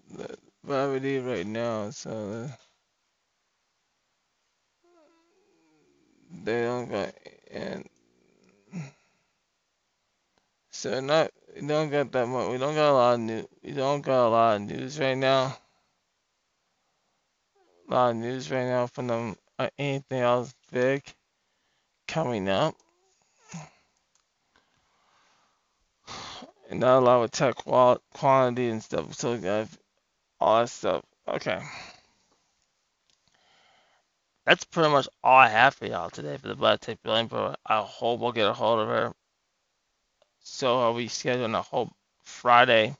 gravity 0.65 1.19
right 1.19 1.45
now, 1.47 1.89
so 1.91 2.49
uh, 2.49 2.68
they 6.43 6.63
don't 6.63 6.89
got 6.89 7.13
and 7.51 7.87
so 10.71 10.99
not 10.99 11.31
we 11.55 11.67
don't 11.67 11.89
got 11.89 12.11
that 12.11 12.27
much. 12.27 12.51
We 12.51 12.57
don't 12.57 12.75
got 12.75 12.91
a 12.91 12.93
lot 12.93 13.13
of 13.15 13.19
news. 13.19 13.45
We 13.63 13.71
don't 13.71 14.01
got 14.01 14.27
a 14.27 14.29
lot 14.29 14.55
of 14.55 14.61
news 14.61 14.99
right 14.99 15.17
now. 15.17 15.57
A 17.89 17.93
lot 17.93 18.09
of 18.11 18.15
news 18.17 18.51
right 18.51 18.65
now 18.65 18.87
from 18.87 19.07
them. 19.07 19.35
Uh, 19.57 19.69
anything 19.77 20.21
else 20.21 20.53
big 20.71 21.03
coming 22.07 22.47
up? 22.47 22.75
And 26.69 26.79
not 26.79 26.99
a 26.99 27.01
lot 27.01 27.23
of 27.23 27.31
tech 27.31 27.55
qual- 27.55 28.01
quantity 28.13 28.69
and 28.69 28.83
stuff. 28.83 29.15
So 29.15 29.37
got 29.37 29.67
all 30.39 30.61
that 30.61 30.69
stuff. 30.69 31.03
Okay. 31.27 31.59
That's 34.49 34.63
pretty 34.63 34.89
much 34.89 35.07
all 35.23 35.37
I 35.37 35.47
have 35.47 35.75
for 35.75 35.85
y'all 35.85 36.09
today 36.09 36.35
for 36.37 36.47
the 36.47 36.55
Black 36.55 36.79
Tech 36.79 36.97
Billion 37.03 37.29
Pro. 37.29 37.53
I 37.67 37.81
hope 37.81 38.19
we'll 38.19 38.31
get 38.31 38.49
a 38.49 38.53
hold 38.53 38.79
of 38.79 38.87
her. 38.87 39.13
So 40.39 40.79
are 40.79 40.91
we 40.91 41.07
scheduling 41.07 41.53
a 41.53 41.61
whole 41.61 41.91
Friday? 42.23 42.97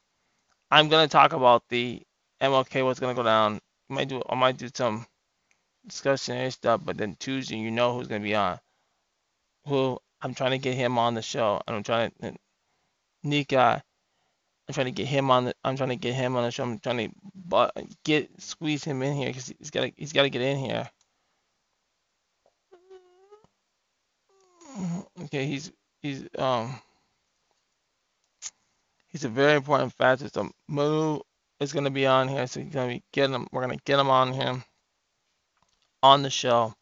I'm 0.70 0.90
gonna 0.90 1.08
talk 1.08 1.34
about 1.34 1.64
the 1.70 2.04
MLK, 2.40 2.86
what's 2.86 3.00
gonna 3.00 3.16
go 3.16 3.24
down. 3.24 3.60
I 3.90 3.94
might 3.96 4.10
do 4.10 4.22
I 4.30 4.36
might 4.36 4.58
do 4.58 4.70
some 4.72 5.08
discussionary 5.88 6.54
stuff, 6.54 6.82
but 6.86 6.98
then 6.98 7.16
Tuesday 7.16 7.58
you 7.58 7.72
know 7.72 7.96
who's 7.98 8.08
gonna 8.08 8.20
be 8.20 8.36
on. 8.36 8.60
Who 9.66 9.98
I'm 10.22 10.36
trying 10.36 10.52
to 10.52 10.60
get 10.60 10.76
him 10.76 11.00
on 11.00 11.16
the 11.16 11.24
show, 11.24 11.64
I'm 11.68 11.82
trying 11.82 12.12
to 12.22 12.36
Nika. 13.24 13.84
I'm 14.68 14.74
trying 14.76 14.86
to 14.86 14.92
get 14.92 15.08
him 15.08 15.32
on 15.32 15.46
the. 15.46 15.56
I'm 15.64 15.78
trying 15.78 15.90
to 15.90 15.96
get 15.96 16.14
him 16.14 16.36
on 16.36 16.44
the 16.44 16.52
show. 16.52 16.62
I'm 16.62 16.78
trying 16.78 17.10
to 17.10 17.16
but 17.34 17.76
get 18.06 18.40
squeeze 18.40 18.84
him 18.84 19.02
in 19.02 19.16
here 19.16 19.30
because 19.30 19.52
he's 19.58 19.72
got 19.72 19.90
he's 19.98 20.14
got 20.14 20.24
to 20.24 20.30
get 20.30 20.44
in 20.44 20.60
here. 20.60 20.88
Okay, 25.24 25.46
he's 25.46 25.72
he's 26.02 26.26
um 26.38 26.80
he's 29.08 29.26
a 29.26 29.30
very 29.30 29.56
important 29.56 29.94
factor. 29.94 30.30
So 30.30 30.50
Moo 30.68 31.20
is 31.60 31.74
gonna 31.74 31.92
be 31.92 32.06
on 32.06 32.28
here, 32.28 32.48
so 32.48 32.62
he's 32.62 32.74
gonna 32.74 32.94
be 32.94 33.04
getting 33.12 33.36
him. 33.36 33.48
We're 33.52 33.62
gonna 33.62 33.78
get 33.86 34.00
him 34.00 34.10
on 34.10 34.34
him 34.34 34.64
on 36.02 36.22
the 36.22 36.30
show 36.30 36.74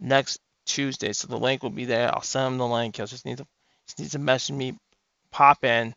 next 0.00 0.40
Tuesday. 0.66 1.12
So 1.12 1.28
the 1.28 1.38
link 1.38 1.62
will 1.62 1.70
be 1.70 1.84
there. 1.84 2.12
I'll 2.12 2.22
send 2.22 2.52
him 2.52 2.58
the 2.58 2.66
link. 2.66 2.96
He'll 2.96 3.06
just 3.06 3.26
need 3.26 3.38
to 3.38 3.46
just 3.86 3.98
needs 3.98 4.12
to 4.12 4.18
message 4.18 4.56
me, 4.56 4.76
pop 5.30 5.64
in, 5.64 5.94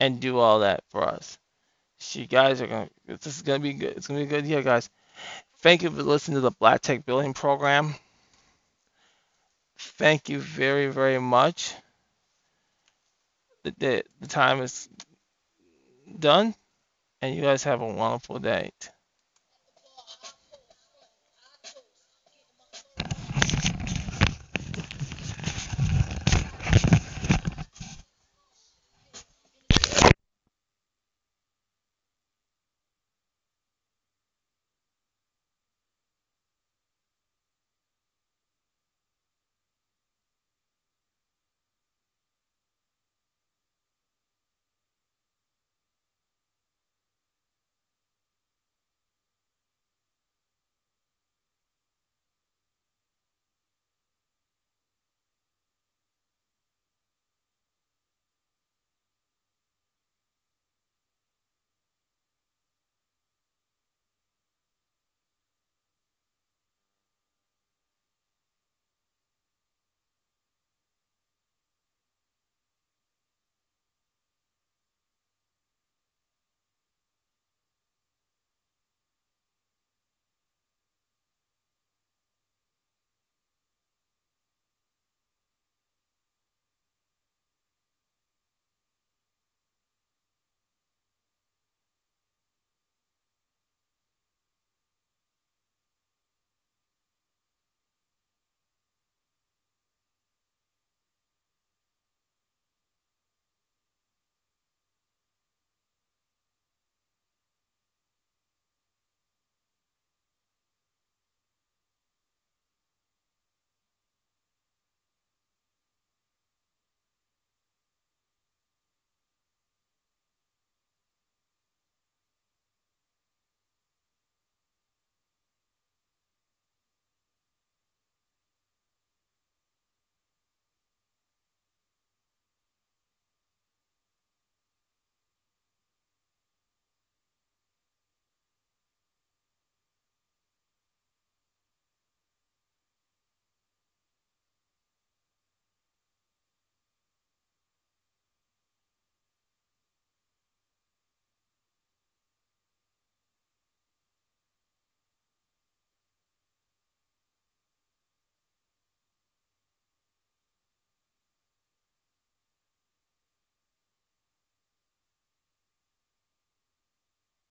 and 0.00 0.20
do 0.20 0.38
all 0.38 0.60
that 0.60 0.82
for 0.88 1.04
us. 1.04 1.38
So 1.98 2.20
you 2.20 2.26
guys 2.26 2.60
are 2.60 2.66
gonna. 2.66 2.88
This 3.06 3.36
is 3.36 3.42
gonna 3.42 3.60
be 3.60 3.74
good. 3.74 3.96
It's 3.96 4.08
gonna 4.08 4.20
be 4.20 4.26
a 4.26 4.28
good 4.28 4.46
year, 4.46 4.62
guys. 4.62 4.90
Thank 5.58 5.82
you 5.82 5.90
for 5.90 6.02
listening 6.02 6.36
to 6.36 6.40
the 6.40 6.50
Black 6.50 6.80
Tech 6.80 7.06
Building 7.06 7.34
Program. 7.34 7.94
Thank 9.98 10.28
you 10.30 10.38
very, 10.38 10.86
very 10.86 11.18
much. 11.18 11.74
The, 13.64 13.74
the, 13.78 14.04
the 14.20 14.28
time 14.28 14.60
is 14.62 14.88
done, 16.18 16.54
and 17.22 17.34
you 17.36 17.42
guys 17.42 17.64
have 17.64 17.80
a 17.82 17.86
wonderful 17.86 18.38
day. 18.38 18.72